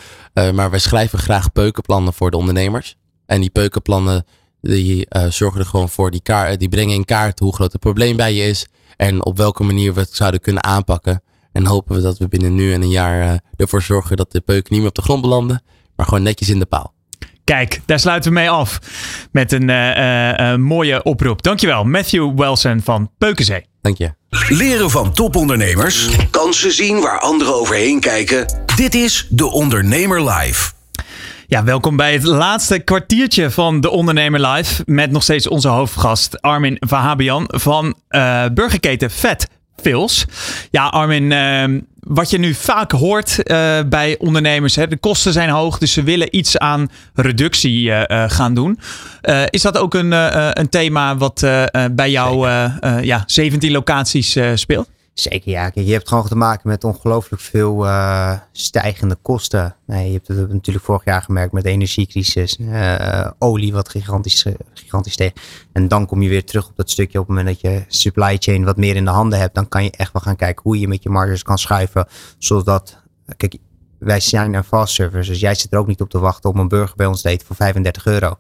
[0.55, 2.97] maar wij schrijven graag peukenplannen voor de ondernemers.
[3.27, 4.25] En die peukenplannen
[4.61, 6.23] die zorgen er gewoon voor, die,
[6.57, 8.67] die brengen in kaart hoe groot het probleem bij je is.
[8.97, 11.23] En op welke manier we het zouden kunnen aanpakken.
[11.53, 14.73] En hopen we dat we binnen nu en een jaar ervoor zorgen dat de peuken
[14.73, 15.63] niet meer op de grond belanden.
[15.97, 16.96] Maar gewoon netjes in de paal.
[17.47, 18.79] Kijk, daar sluiten we mee af
[19.33, 21.43] met een uh, uh, mooie oproep.
[21.43, 23.65] Dankjewel, Matthew Wilson van Peukenzee.
[23.81, 24.15] Dank je.
[24.49, 28.47] Leren van topondernemers, kansen zien waar anderen overheen kijken.
[28.77, 30.73] Dit is De Ondernemer Live.
[31.47, 34.83] Ja, welkom bij het laatste kwartiertje van De Ondernemer Live.
[34.87, 40.27] Met nog steeds onze hoofdgast Armin Vahabian van uh, burgerketen Vet Fils.
[40.71, 45.49] Ja, Armin, uh, wat je nu vaak hoort uh, bij ondernemers, hè, de kosten zijn
[45.49, 48.79] hoog, dus ze willen iets aan reductie uh, gaan doen.
[49.51, 50.13] is dat ook een,
[50.61, 51.47] een thema wat
[51.93, 52.49] bij jou
[53.03, 54.89] ja, 17 locaties speelt?
[55.17, 55.71] Zeker ja.
[55.75, 59.77] je hebt gewoon te maken met ongelooflijk veel uh, stijgende kosten.
[59.87, 62.59] Nee, je hebt het natuurlijk vorig jaar gemerkt met de energiecrisis.
[62.59, 65.33] Uh, olie wat gigantisch, gigantisch steeg.
[65.73, 68.37] En dan kom je weer terug op dat stukje op het moment dat je supply
[68.39, 69.55] chain wat meer in de handen hebt.
[69.55, 72.07] Dan kan je echt wel gaan kijken hoe je met je marges kan schuiven.
[72.39, 73.03] Zodat,
[73.37, 73.57] kijk,
[73.99, 75.31] wij zijn een fast service.
[75.31, 77.29] Dus jij zit er ook niet op te wachten om een burger bij ons te
[77.29, 78.39] eten voor 35 euro.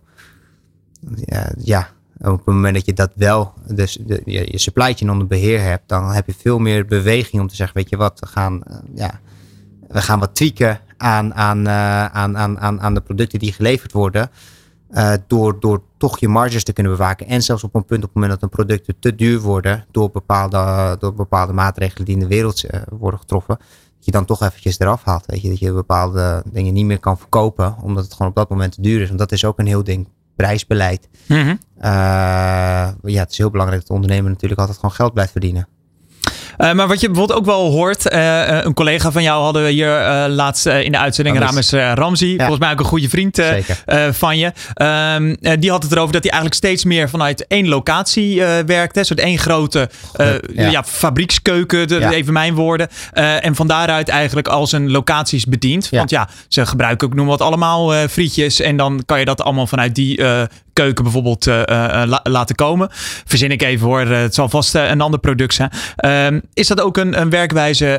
[1.14, 5.10] Ja, ja op het moment dat je dat wel, dus de, je, je supply chain
[5.10, 8.20] onder beheer hebt, dan heb je veel meer beweging om te zeggen, weet je wat,
[8.20, 9.20] we gaan, uh, ja,
[9.88, 13.92] we gaan wat tweaken aan, aan, uh, aan, aan, aan, aan de producten die geleverd
[13.92, 14.30] worden.
[14.90, 17.26] Uh, door, door toch je marges te kunnen bewaken.
[17.26, 19.84] En zelfs op een punt op het moment dat een producten te duur worden.
[19.90, 23.56] Door bepaalde, door bepaalde maatregelen die in de wereld worden getroffen.
[23.56, 25.26] Dat je dan toch eventjes eraf haalt.
[25.26, 27.76] Weet je, dat je bepaalde dingen niet meer kan verkopen.
[27.82, 29.06] Omdat het gewoon op dat moment te duur is.
[29.06, 31.08] Want dat is ook een heel ding prijsbeleid.
[31.26, 31.58] Mm -hmm.
[31.78, 31.84] uh,
[33.02, 35.68] ja, het is heel belangrijk dat de ondernemer natuurlijk altijd gewoon geld blijft verdienen.
[36.58, 39.70] Uh, maar wat je bijvoorbeeld ook wel hoort, uh, een collega van jou hadden we
[39.70, 42.26] hier uh, laatst in de uitzending, Rames Ramzi.
[42.26, 42.36] Ja.
[42.36, 43.40] Volgens mij ook een goede vriend
[44.10, 44.52] van je.
[45.14, 48.98] Um, die had het erover dat hij eigenlijk steeds meer vanuit één locatie werkte.
[48.98, 49.90] Een soort één grote
[50.54, 50.68] ja.
[50.68, 50.84] ja.
[50.84, 52.88] fabriekskeuken, de, even mijn woorden.
[53.40, 55.88] en van daaruit eigenlijk al zijn locaties bedient.
[55.90, 58.60] Want ja, ze gebruiken ook noem wat allemaal frietjes.
[58.60, 60.22] En dan kan je dat allemaal vanuit die
[60.76, 61.62] keuken bijvoorbeeld uh,
[62.06, 62.88] la laten komen.
[63.24, 65.70] Verzin ik even hoor, het zal vast een ander product zijn.
[66.34, 67.96] Uh, is dat ook een, een werkwijze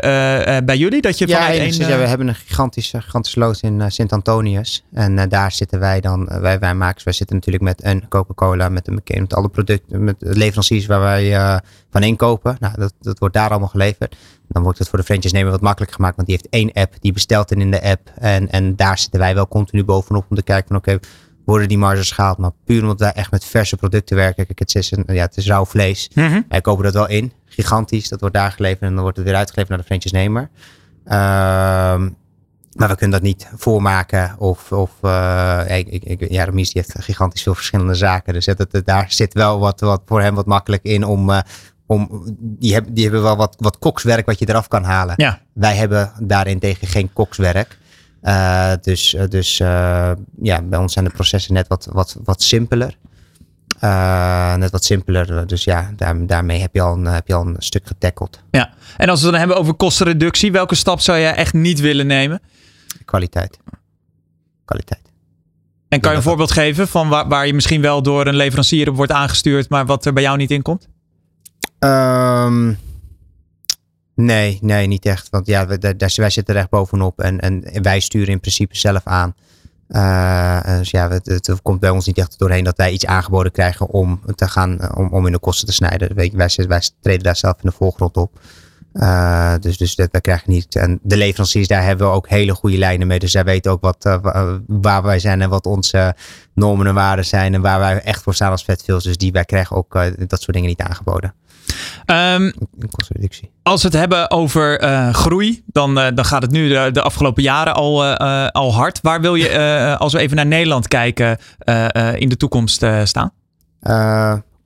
[0.66, 1.02] bij jullie?
[1.02, 4.84] Dat je ja, vanuit een, ja, we hebben een gigantische, gigantische lood in Sint-Antonius.
[4.94, 8.88] En daar zitten wij dan, wij, wij maken, wij zitten natuurlijk met een Coca-Cola, met
[8.88, 11.60] een McCain, met alle producten, met leveranciers waar wij
[11.92, 12.58] van inkopen.
[12.60, 14.16] Nou, dat, dat wordt daar allemaal geleverd.
[14.48, 16.94] Dan wordt het voor de franchise nemen wat makkelijker gemaakt, want die heeft één app,
[17.00, 18.12] die bestelt in de app.
[18.20, 21.00] En, en daar zitten wij wel continu bovenop om te kijken van oké,
[21.48, 22.38] worden die marges gehaald.
[22.38, 24.46] Maar puur omdat wij echt met verse producten werken.
[24.46, 26.10] Kijk, het is, een, ja, het is rauw vlees.
[26.14, 26.46] Mm -hmm.
[26.50, 27.32] Wij kopen dat wel in.
[27.46, 28.10] Gigantisch.
[28.10, 30.42] Dat wordt daar geleverd en dan wordt het weer uitgeleverd naar de franchise-nemer.
[30.42, 32.16] Um,
[32.74, 34.36] maar we kunnen dat niet voormaken.
[34.38, 38.34] Of, of uh, ik, ik, ja, Remies die heeft gigantisch veel verschillende zaken.
[38.34, 38.50] Dus
[38.84, 41.30] daar zit wel wat, wat voor hem wat makkelijk in om...
[41.30, 41.40] Uh,
[41.86, 45.14] om, die, hebben, die hebben wel wat, wat kokswerk wat je eraf kan halen.
[45.18, 45.42] Ja.
[45.54, 47.78] Wij hebben daarin tegen geen kokswerk.
[48.28, 50.12] Uh, dus dus uh,
[50.42, 52.98] ja, bij ons zijn de processen net wat, wat, wat simpeler.
[53.84, 55.48] Uh, net wat simpeler.
[55.48, 58.42] Dus ja, daar, daarmee heb je, al een, heb je al een stuk getackeld.
[58.52, 61.80] Ja, en als we het dan hebben over kostenreductie, welke stap zou je echt niet
[61.80, 62.42] willen nemen?
[63.06, 63.60] Kwaliteit.
[64.66, 65.02] Kwaliteit.
[65.88, 68.94] En kan je een voorbeeld geven van waar, waar je misschien wel door een leverancier
[68.94, 70.88] wordt aangestuurd, maar wat er bij jou niet in komt?
[71.80, 72.78] Um,
[74.18, 75.30] Nee, nee, niet echt.
[75.30, 79.36] Want ja, wij, wij zitten er bovenop en, en wij sturen in principe zelf aan.
[79.90, 83.52] Uh, dus ja, het, het, komt bij ons niet echt doorheen dat wij iets aangeboden
[83.52, 86.16] krijgen om te gaan, om, om in de kosten te snijden.
[86.16, 88.40] Wij, wij, wij treden daar zelf in de voorgrond op.
[89.60, 90.76] Dus, dus dat, wij krijgen niet.
[90.76, 93.20] En de leveranciers, daar hebben we ook hele goede lijnen mee.
[93.20, 94.20] Dus zij weten ook wat,
[94.68, 96.16] waar wij zijn en wat onze
[96.54, 97.54] normen en waarden zijn.
[97.54, 99.04] En waar wij echt voor staan als vetvils.
[99.04, 99.94] Dus die wij krijgen ook
[100.28, 101.34] dat soort dingen niet aangeboden.
[102.06, 102.54] Um,
[103.64, 107.02] als we het hebben over uh, groei, dan, uh, dan gaat het nu de, de
[107.02, 109.00] afgelopen jaren al, uh, al hard.
[109.02, 111.38] Waar wil je, als we even naar Nederland kijken,
[112.16, 113.32] in de toekomst staan?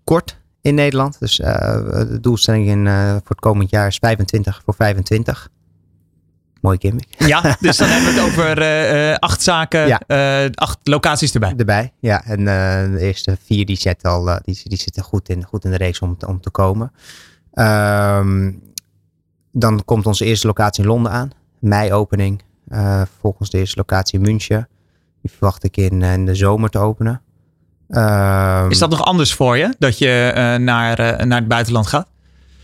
[0.04, 1.20] kort in Nederland.
[1.20, 5.50] Dus de doelstelling in, voor het komend jaar is 25 voor 25.
[6.62, 7.08] Mooi gimmick.
[7.18, 8.62] Ja, dus dan hebben we het over
[9.10, 10.02] uh, acht zaken, ja.
[10.44, 11.54] uh, acht locaties erbij.
[11.58, 12.24] Erbij, ja.
[12.26, 12.46] En uh,
[12.98, 16.04] de eerste vier die zitten, al, die, die zitten goed in, goed in de race
[16.04, 16.92] om, om te komen.
[17.54, 18.62] Um,
[19.52, 21.32] dan komt onze eerste locatie in Londen aan.
[21.60, 22.42] Mei-opening.
[23.20, 24.68] volgens de eerste locatie in München.
[25.22, 27.22] Die verwacht ik in, in de zomer te openen.
[27.90, 29.76] Um, is dat nog anders voor je?
[29.80, 32.08] Dat je naar, naar het buitenland gaat?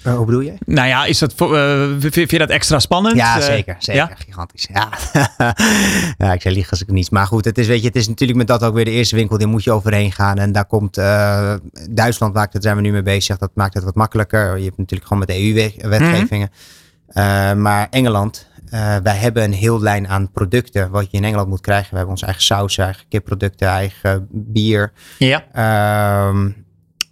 [0.07, 0.53] Uh, hoe bedoel je?
[0.65, 3.15] Nou ja, is dat, uh, vind je dat extra spannend?
[3.15, 3.75] Ja, zeker.
[3.79, 4.01] zeker.
[4.01, 4.11] Ja?
[4.15, 4.67] Gigantisch.
[4.73, 4.89] Ja.
[6.27, 7.11] ja, ik zei liegen als ik niet.
[7.11, 9.15] Maar goed, het is, weet je, het is natuurlijk met dat ook weer de eerste
[9.15, 9.37] winkel.
[9.37, 10.37] Die moet je overheen gaan.
[10.37, 11.53] En daar komt uh,
[11.89, 13.37] Duitsland, maakt het, zijn we nu mee bezig.
[13.37, 14.57] Dat maakt het wat makkelijker.
[14.57, 16.51] Je hebt natuurlijk gewoon met de EU-wetgevingen.
[17.07, 17.61] Mm -hmm.
[17.61, 18.47] maar Engeland
[19.03, 21.89] wij hebben een heel lijn aan producten wat je in Engeland moet krijgen.
[21.89, 24.91] We hebben onze eigen saus, eigen kipproducten, eigen bier.
[25.17, 25.43] Ja.
[25.53, 26.49] Ehm,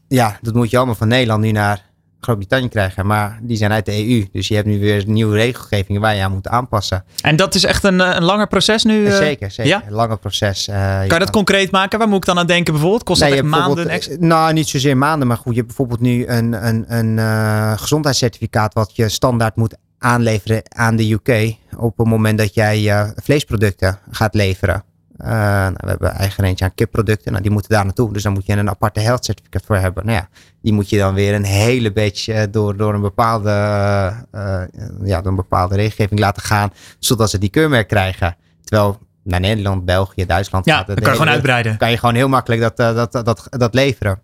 [0.08, 1.85] ja, dat moet je allemaal van Nederland nu naar
[2.26, 3.06] Groot-Brittannië krijgen.
[3.06, 4.26] Maar die zijn uit de EU.
[4.32, 7.04] Dus je hebt nu weer nieuwe regelgevingen waar je aan moet aanpassen.
[7.22, 9.06] En dat is echt een, een langer proces nu?
[9.06, 9.72] Uh, zeker, zeker.
[9.72, 9.84] Ja?
[9.88, 10.68] Een langer proces.
[10.68, 12.00] Uh, kan je dat concreet maken?
[12.00, 13.04] Waar moet ik dan aan denken bijvoorbeeld?
[13.04, 13.90] Kost nee, dat echt maanden?
[13.90, 14.16] Extra?
[14.20, 15.28] Nou, niet zozeer maanden.
[15.28, 19.76] Maar goed, je hebt bijvoorbeeld nu een, een, een uh, gezondheidscertificaat wat je standaard moet
[19.98, 21.56] aanleveren aan de UK.
[21.78, 24.84] Op het moment dat jij vleesproducten gaat leveren.
[25.18, 27.32] Uh, nou, we hebben eigen eentje aan kipproducten.
[27.32, 28.14] Nou, die moeten daar naartoe.
[28.14, 30.06] Dus dan moet je een aparte health certificate voor hebben.
[30.06, 30.28] Nou ja,
[30.62, 34.62] die moet je dan weer een hele beetje door, door, een, bepaalde, uh,
[35.04, 36.74] ja, door een bepaalde regelgeving laten gaan.
[37.00, 38.36] Zodat ze die keurmerk krijgen.
[38.64, 40.66] Terwijl naar Nederland, België, Duitsland.
[40.66, 41.78] Ja, dan kan je gewoon uitbreiden.
[41.78, 44.22] Kan je gewoon heel makkelijk dat, dat, dat, dat, dat leveren.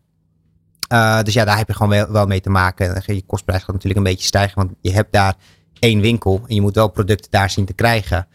[0.94, 3.02] Uh, dus ja, daar heb je gewoon wel, wel mee te maken.
[3.06, 4.58] Je kostprijs gaat natuurlijk een beetje stijgen.
[4.58, 5.36] Want je hebt daar
[5.80, 6.42] één winkel.
[6.48, 8.28] En je moet wel producten daar zien te krijgen.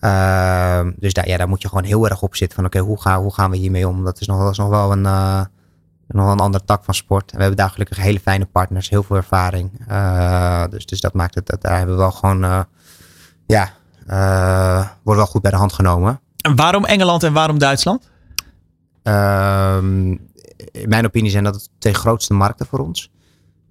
[0.00, 3.00] Ehm, dus daar, ja, daar moet je gewoon heel erg op zitten van oké, hoe,
[3.00, 4.04] gaan, hoe gaan we hiermee om?
[4.04, 5.44] Dat is nog, dat is nog wel een, uh,
[6.06, 7.30] nog wel een andere tak van sport.
[7.30, 9.86] En we hebben daar gelukkig hele fijne partners, heel veel ervaring.
[9.90, 12.60] Uh, dus, dus dat maakt het, dat, daar hebben we wel gewoon, uh,
[13.46, 13.72] ja,
[15.02, 16.20] wordt wel goed bij de hand genomen.
[16.36, 18.10] En waarom Engeland en waarom Duitsland?
[19.02, 20.08] Ehm,
[20.72, 23.10] in mijn opinie zijn dat de twee grootste markten voor ons.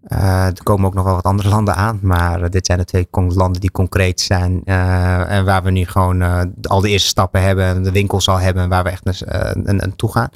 [0.10, 3.08] Uh, er komen ook nog wel wat andere landen aan, maar dit zijn de twee
[3.12, 6.22] landen die concreet zijn uh, en waar we nu gewoon
[6.62, 10.12] al de eerste stappen hebben, de winkels al hebben, waar we echt een, een, toe
[10.12, 10.30] gaan.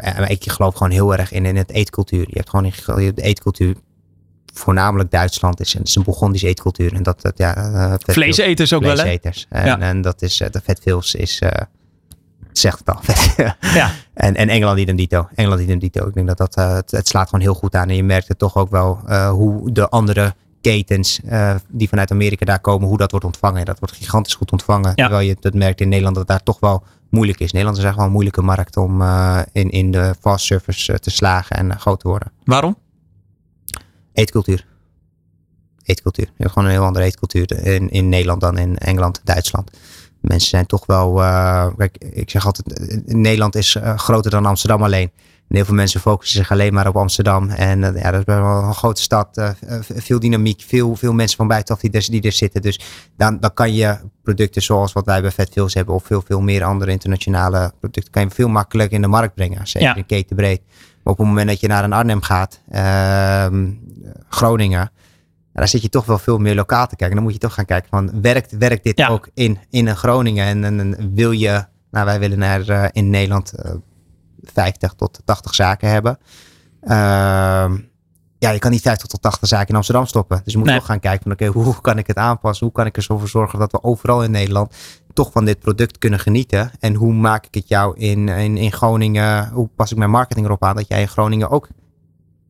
[0.00, 2.24] en ik geloof gewoon heel erg in, in het eetcultuur.
[2.28, 3.76] Je hebt gewoon in, de eetcultuur,
[4.54, 6.94] voornamelijk Duitsland, is, is een Burgondische eetcultuur.
[6.94, 9.46] En dat, dat ja, vleeseters ook vleeseters.
[9.48, 9.68] wel, hè?
[9.68, 9.86] En, ja.
[9.86, 11.42] en dat is, de vetvils is
[12.52, 13.00] zegt het al.
[13.80, 13.90] ja.
[14.14, 15.28] En, en Engeland een dito.
[15.34, 16.06] Engeland een dito.
[16.06, 17.88] Ik denk dat dat, uh, het, het, slaat gewoon heel goed aan.
[17.88, 22.10] En je merkt het toch ook wel uh, hoe de andere ketens uh, die vanuit
[22.10, 23.64] Amerika daar komen, hoe dat wordt ontvangen.
[23.64, 24.92] Dat wordt gigantisch goed ontvangen.
[24.94, 24.94] Ja.
[24.94, 27.52] Terwijl je het merkt in Nederland dat daar toch wel moeilijk is.
[27.52, 29.02] Nederland is echt wel een moeilijke markt om
[29.52, 32.32] in, in de fast service te slagen en groot te worden.
[32.44, 32.76] Waarom?
[34.12, 34.66] Eetcultuur.
[35.82, 36.24] Eetcultuur.
[36.24, 39.70] Je hebt gewoon een heel andere eetcultuur in, in Nederland dan in Engeland, Duitsland
[40.20, 41.20] mensen zijn toch wel.
[41.20, 45.10] Uh, kijk, ik zeg altijd: Nederland is uh, groter dan Amsterdam alleen.
[45.48, 47.50] En heel veel mensen focussen zich alleen maar op Amsterdam.
[47.50, 49.54] En uh, ja, dat is wel een grote stad.
[49.80, 52.62] veel dynamiek, veel, veel mensen van buitenaf die er, die er zitten.
[52.62, 52.80] Dus
[53.16, 56.64] dan, dan kan je producten zoals wat wij bij Vetvils hebben, of veel, veel meer
[56.64, 59.66] andere internationale producten, kan je veel makkelijker in de markt brengen.
[59.66, 59.96] Zeker ja.
[59.96, 60.60] in ketenbreed.
[61.02, 63.70] Maar op het moment dat je naar een Arnhem gaat, ehm,
[64.28, 64.90] Groningen
[65.58, 67.16] daar zit je toch wel veel meer lokaal te kijken.
[67.16, 70.46] Dan moet je toch gaan kijken van werkt, werkt dit ook in, in Groningen?
[70.46, 73.76] En, en, wil je, nou wij willen naar uh, in Nederland uh, eh,
[74.42, 76.18] 50 tot 80 zaken hebben.
[76.82, 76.90] Uh,
[78.38, 80.40] ja, je kan niet 50 tot 80 zaken in Amsterdam stoppen.
[80.44, 80.76] Dus je moet nee.
[80.76, 82.66] toch gaan kijken van oké, okay, hoe kan ik het aanpassen?
[82.66, 84.74] Hoe kan ik er zo voor zorgen dat we overal in Nederland
[85.12, 86.70] toch van dit product kunnen genieten?
[86.80, 89.48] En hoe maak ik het jou in, in, in Groningen?
[89.48, 91.68] Hoe pas ik mijn marketing erop aan dat jij in Groningen ook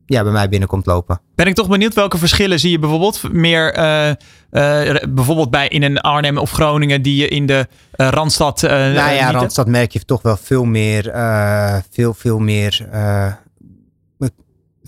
[0.09, 1.21] ja, bij mij binnenkomt lopen.
[1.35, 5.83] Ben ik toch benieuwd welke verschillen zie je bijvoorbeeld meer uh, uh, bijvoorbeeld bij in
[5.83, 8.61] een Arnhem of Groningen die je in de uh, Randstad.
[8.61, 11.03] Nou ja, Randstad merk je toch wel veel meer,
[11.91, 12.87] veel, veel meer,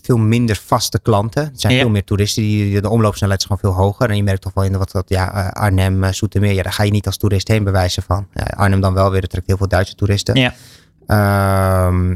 [0.01, 1.43] veel minder vaste klanten.
[1.43, 1.79] Er zijn ja.
[1.79, 2.43] veel meer toeristen.
[2.43, 4.09] Die, de omloopsnelheid is gewoon veel hoger.
[4.09, 6.91] En je merkt toch wel in wat, wat ja, Arnhem, Zoetermeer, ja, daar ga je
[6.91, 8.27] niet als toerist heen bewijzen van.
[8.33, 10.35] Ja, Arnhem dan wel weer, dat trekt heel veel Duitse toeristen.
[10.35, 10.53] Ja.
[11.07, 12.15] Ehm,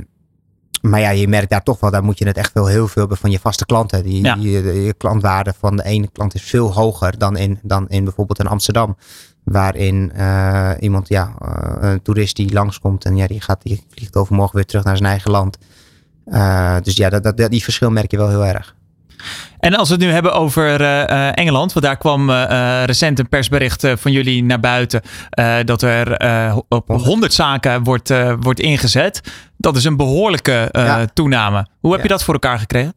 [0.90, 3.02] maar ja, je merkt daar toch wel, daar moet je het echt wel heel veel
[3.02, 4.04] hebben van je vaste klanten.
[4.04, 4.36] Die, ja.
[4.36, 8.40] die je klantwaarde van de ene klant is veel hoger dan in, dan in bijvoorbeeld
[8.40, 8.98] in Amsterdam.
[9.44, 14.16] Waarin uh, iemand, ja, uh, een toerist die langskomt en ja, die, gaat, die vliegt
[14.16, 15.58] overmorgen weer terug naar zijn eigen land.
[16.28, 18.76] Uh, dus ja, dat, dat, die verschil merk je wel heel erg.
[19.60, 23.30] En als we het nu hebben over uh, Engeland, want daar kwam uh, recent een
[23.30, 25.02] persbericht van jullie naar buiten
[25.66, 26.18] dat er
[26.68, 29.22] op 100 zaken wordt, wordt ingezet.
[29.58, 31.06] Dat is een behoorlijke ja.
[31.14, 31.68] toename.
[31.80, 32.08] Hoe heb ja.
[32.08, 32.94] je dat voor elkaar gekregen?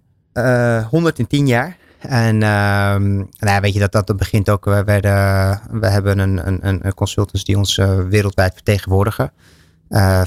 [0.91, 1.77] 100 in 10 jaar.
[1.99, 4.65] En ehm, nou, weet je, dat, dat begint ook.
[4.65, 7.77] We, werden, we hebben een, een, een consultants die ons
[8.09, 9.33] wereldwijd vertegenwoordigen.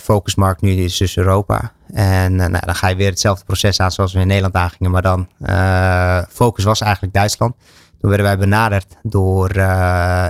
[0.02, 1.72] Focusmarkt nu is dus Europa.
[1.94, 4.92] En uh, nou, dan ga je weer hetzelfde proces aan zoals we in Nederland aangingen.
[4.92, 7.56] Maar dan uh, focus was eigenlijk Duitsland.
[8.00, 9.50] Toen werden wij benaderd door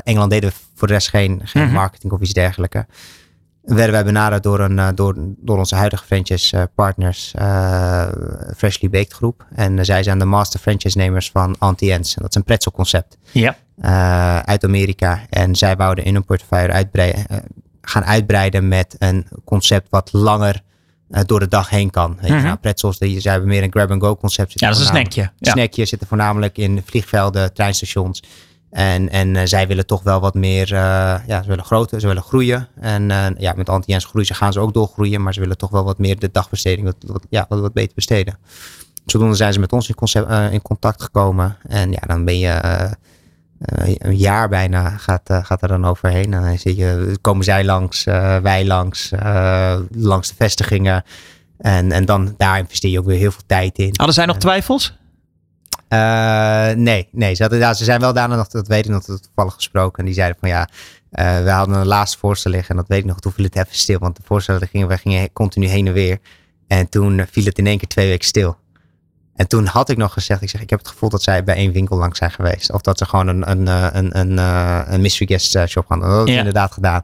[0.03, 1.77] Engeland deden we voor de rest geen, geen mm-hmm.
[1.77, 2.77] marketing of iets dergelijks.
[3.61, 7.33] Werden wij benaderd door, een, door, door onze huidige franchise partners,
[8.57, 9.45] Freshly Baked Groep.
[9.55, 12.13] En zij zijn de master franchise nemers van Anti-Ens.
[12.13, 13.17] Dat is een pretzel concept.
[13.31, 13.55] Ja.
[14.45, 15.21] uit Amerika.
[15.29, 17.25] En zij wouden in hun portefeuille uitbreiden
[17.81, 20.61] gaan uitbreiden met een concept wat langer
[21.25, 22.17] door de dag heen kan.
[22.21, 22.43] Mm -hmm.
[22.43, 24.59] nou, pretzels, die hebben meer een grab-and-go concept.
[24.59, 25.31] Ja, dat is een snackje.
[25.37, 25.51] Ja.
[25.51, 28.23] Snackje zitten voornamelijk in vliegvelden, treinstations.
[28.71, 30.77] En, en uh, zij willen toch wel wat meer, uh,
[31.27, 32.67] ja, ze willen groter, ze willen groeien.
[32.79, 35.69] En uh, ja, met anti groeien ze gaan ze ook doorgroeien, maar ze willen toch
[35.69, 38.37] wel wat meer de dagbesteding, wat, wat, ja, wat, wat beter besteden.
[39.05, 41.57] Zodoende zijn ze met ons in, concept, in contact gekomen.
[41.67, 42.59] En ja, dan ben je
[43.97, 46.31] een jaar bijna gaat, gaat er dan overheen.
[46.31, 48.03] Dan zit je, komen zij langs,
[48.41, 49.11] wij langs,
[49.91, 51.03] langs de vestigingen.
[51.57, 53.93] En, en dan daar investeer je ook weer heel veel tijd in.
[53.93, 54.99] Hadden zij nog twijfels?
[55.89, 57.35] Uh, nee, nee.
[57.35, 59.99] Ze, hadden, ja, ze zijn wel daarna nog, dat weet ik nog, toevallig gesproken.
[59.99, 60.69] En die zeiden van ja,
[61.11, 62.69] uh, we hadden een laatste voorstel liggen.
[62.69, 63.99] En dat weet ik nog, toen viel het even stil.
[63.99, 66.17] Want de voorstellen gingen, we gingen continu heen en weer.
[66.67, 68.57] En toen viel het in één keer twee weken stil.
[69.35, 71.55] En toen had ik nog gezegd, ik zeg, ik heb het gevoel dat zij bij
[71.55, 72.71] één winkel langs zijn geweest.
[72.71, 73.67] Of dat ze gewoon een, een,
[73.97, 74.37] een, een,
[74.93, 76.09] een mystery guest shop hadden.
[76.09, 76.37] Dat ik ja.
[76.37, 77.01] inderdaad gedaan.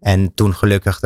[0.00, 1.00] En toen gelukkig,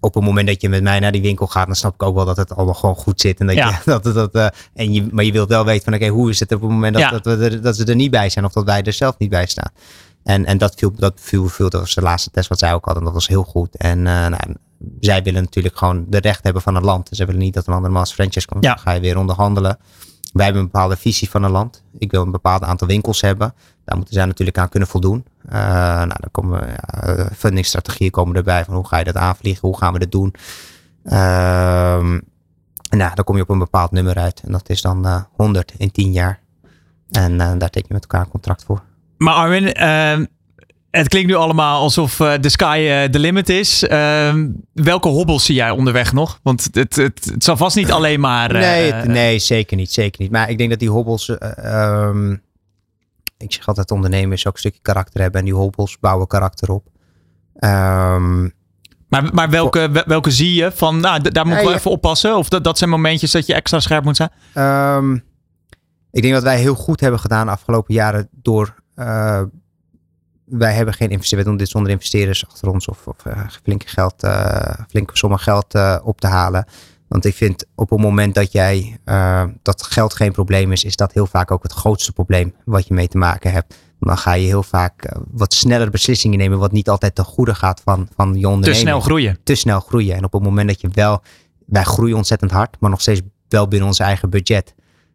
[0.00, 2.14] op het moment dat je met mij naar die winkel gaat, dan snap ik ook
[2.14, 3.40] wel dat het allemaal gewoon goed zit.
[3.40, 3.68] En dat ja.
[3.68, 6.30] je, dat, dat, uh, en je, maar je wilt wel weten van oké, okay, hoe
[6.30, 7.10] is het op het moment dat, ja.
[7.10, 9.30] dat, we er, dat ze er niet bij zijn of dat wij er zelf niet
[9.30, 9.70] bij staan.
[10.24, 12.84] En, en dat viel, dat viel, viel, dat was de laatste test wat zij ook
[12.84, 13.04] hadden.
[13.04, 13.76] Dat was heel goed.
[13.76, 14.38] En uh, nou,
[15.00, 17.08] zij willen natuurlijk gewoon de recht hebben van het land.
[17.12, 18.64] Ze willen niet dat een andere man als franchise komt.
[18.64, 18.74] Ja.
[18.74, 19.78] Dan ga je weer onderhandelen.
[20.32, 21.82] Wij hebben een bepaalde visie van een land.
[21.98, 23.54] Ik wil een bepaald aantal winkels hebben.
[23.84, 25.24] Daar moeten zij natuurlijk aan kunnen voldoen.
[25.46, 28.64] Uh, nou, dan komen ja, fundingstrategieën komen erbij.
[28.64, 29.68] Van hoe ga je dat aanvliegen?
[29.68, 30.34] Hoe gaan we dat doen?
[32.88, 34.42] En nou, dan kom je op een bepaald nummer uit.
[34.44, 36.40] En dat is dan uh, 100 in 10 jaar.
[37.10, 38.82] En uh, daar teken je met elkaar een contract voor.
[39.16, 40.24] Maar Armin, ehm,
[40.90, 43.86] het klinkt nu allemaal alsof uh, the sky the limit is.
[43.86, 46.40] Ehm, welke hobbels zie jij onderweg nog?
[46.42, 48.52] Want het, het, het zal vast niet alleen maar.
[48.52, 49.92] nee, nee, zeker niet.
[49.92, 50.30] Zeker niet.
[50.30, 51.28] Maar ik denk dat die hobbels.
[51.64, 52.42] Um,
[53.38, 55.40] ik zeg altijd ondernemers ook een stukje karakter hebben.
[55.40, 56.86] En die hobbels bouwen karakter op.
[57.54, 58.56] Um,
[59.08, 62.36] maar, maar welke, welke zie je van, nou, daar moet ik wel even oppassen?
[62.36, 64.30] Of dat, dat zijn momentjes dat je extra scherp moet zijn?
[64.54, 65.24] Um,
[66.10, 68.74] ik denk dat wij heel goed hebben gedaan de afgelopen jaren door...
[70.50, 73.88] Wij hebben geen investeerders, we doen dit zonder investeerders achter ons of, of uh, flinke
[73.88, 76.66] geld, uh, flinke sommen geld op te halen.
[77.08, 78.98] Want ik vind op het moment dat jij
[79.62, 82.94] dat geld geen probleem is, is dat heel vaak ook het grootste probleem wat je
[82.94, 83.74] mee te maken hebt.
[84.00, 87.80] Dan ga je heel vaak wat sneller beslissingen nemen, wat niet altijd ten goede gaat
[87.84, 88.74] van, van je onderneming.
[88.74, 89.38] Te snel groeien.
[89.42, 90.16] Te snel groeien.
[90.16, 91.22] En op het moment dat je wel,
[91.66, 94.74] wij groeien ontzettend hard, maar nog steeds wel binnen ons eigen budget.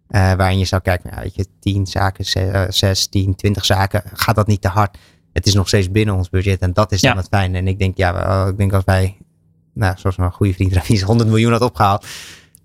[0.10, 2.26] Uh, waarin je zou kijken, nou, weet je, 10 zaken,
[2.74, 4.98] 6, 10, 20 zaken, gaat dat niet te hard.
[5.34, 7.18] Het is nog steeds binnen ons budget en dat is dan ja.
[7.18, 7.58] het fijne.
[7.58, 9.18] En ik denk, ja, ik denk als wij
[9.74, 12.06] nou, zoals mijn goede vriend Ravies 100 miljoen had opgehaald.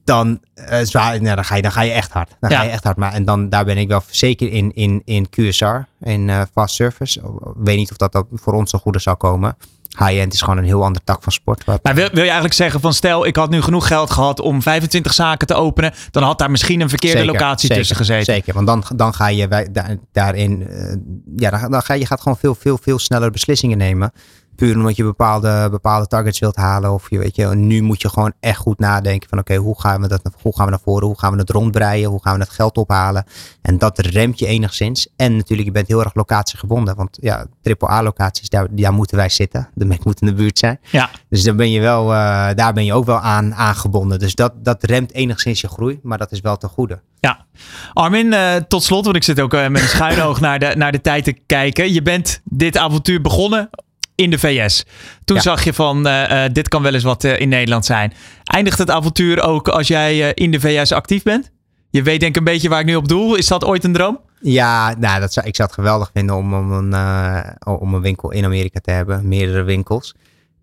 [0.05, 2.37] Dan, uh, zwaar, nou, dan, ga je, dan ga je echt hard.
[2.41, 2.57] Dan ja.
[2.57, 2.97] ga je echt hard.
[2.97, 5.65] Maar en dan, daar ben ik wel zeker in, in, in QSR,
[6.01, 7.21] in uh, fast service.
[7.21, 9.57] Ik weet niet of dat, dat voor ons zo goed zou komen.
[9.99, 11.67] High-end is gewoon een heel ander tak van sport.
[11.67, 14.63] Maar wil, wil je eigenlijk zeggen van stel, ik had nu genoeg geld gehad om
[14.63, 15.93] 25 zaken te openen.
[16.11, 18.35] Dan had daar misschien een verkeerde zeker, locatie zeker, tussen gezeten.
[18.35, 20.97] Zeker, want dan, dan ga je daar, daarin, uh,
[21.37, 24.13] ja, dan, dan ga je gaat gewoon veel, veel, veel sneller beslissingen nemen
[24.59, 26.93] puur omdat je bepaalde, bepaalde targets wilt halen.
[26.93, 29.81] Of je weet je, nu moet je gewoon echt goed nadenken van oké, okay, hoe
[29.81, 31.07] gaan we dat hoe gaan we naar voren?
[31.07, 32.09] Hoe gaan we het rondbreien?
[32.09, 33.25] Hoe gaan we het geld ophalen?
[33.63, 35.09] En dat remt je enigszins.
[35.17, 36.97] En natuurlijk, je bent heel erg locatiegebonden.
[36.97, 39.69] Want ja, triple A locaties, daar, daar moeten wij zitten.
[39.75, 40.79] De Mac moet in de buurt zijn.
[40.91, 41.11] Ja.
[41.29, 44.19] Dus dan ben je wel, uh, daar ben je ook wel aan aangebonden.
[44.19, 47.01] Dus dat, dat remt enigszins je groei, maar dat is wel ten goede.
[47.21, 47.47] Ja,
[47.93, 50.73] Armin, uh, tot slot, want ik zit ook uh, met een schuin oog naar de,
[50.77, 51.93] naar de tijd te kijken.
[51.93, 53.71] Je bent dit avontuur begonnen
[54.21, 54.85] in de VS.
[55.25, 55.43] Toen ja.
[55.43, 58.13] zag je van, uh, uh, dit kan wel eens wat uh, in Nederland zijn.
[58.45, 61.51] Eindigt het avontuur ook als jij in de VS actief bent?
[61.91, 63.35] Je weet denk ik een beetje waar ik nu op doel.
[63.35, 64.21] Is dat ooit een droom?
[64.41, 66.95] Ja, nou, dat zou, ik zou het geweldig vinden om, om, een,
[67.65, 69.29] om een winkel in Amerika te hebben.
[69.29, 70.15] Meerdere winkels.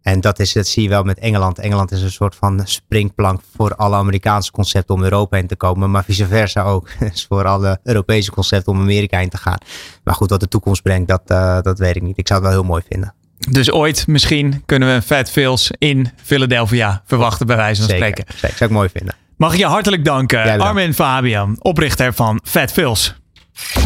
[0.01, 1.59] En dat, is, dat zie je wel met Engeland.
[1.59, 5.91] Engeland is een soort van springplank voor alle Amerikaanse concepten om Europa heen te komen.
[5.91, 6.89] Maar vice versa ook.
[6.99, 9.57] Dus voor alle Europese concepten om Amerika heen te gaan.
[10.03, 11.27] Maar goed, wat de toekomst brengt, dat,
[11.63, 12.17] dat weet ik niet.
[12.17, 13.13] Ik zou het wel heel mooi vinden.
[13.49, 18.33] Dus ooit misschien kunnen we Fat Phils in Philadelphia verwachten, bij wijze van zeker, spreken.
[18.37, 19.15] Zeker, zou ik mooi vinden.
[19.37, 23.15] Mag ik je hartelijk danken, Armin Fabian, oprichter van Fat Phils.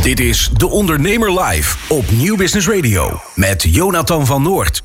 [0.02, 4.82] Dit is De Ondernemer Live op Nieuw Business Radio met Jonathan van Noord.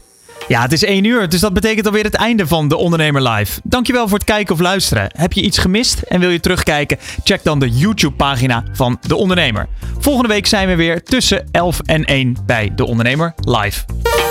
[0.48, 3.60] Ja, het is 1 uur, dus dat betekent alweer het einde van De Ondernemer Live.
[3.62, 5.10] Dankjewel voor het kijken of luisteren.
[5.16, 6.98] Heb je iets gemist en wil je terugkijken?
[7.24, 9.68] Check dan de YouTube-pagina van De Ondernemer.
[9.98, 13.84] Volgende week zijn we weer tussen 11 en 1 bij De Ondernemer Live.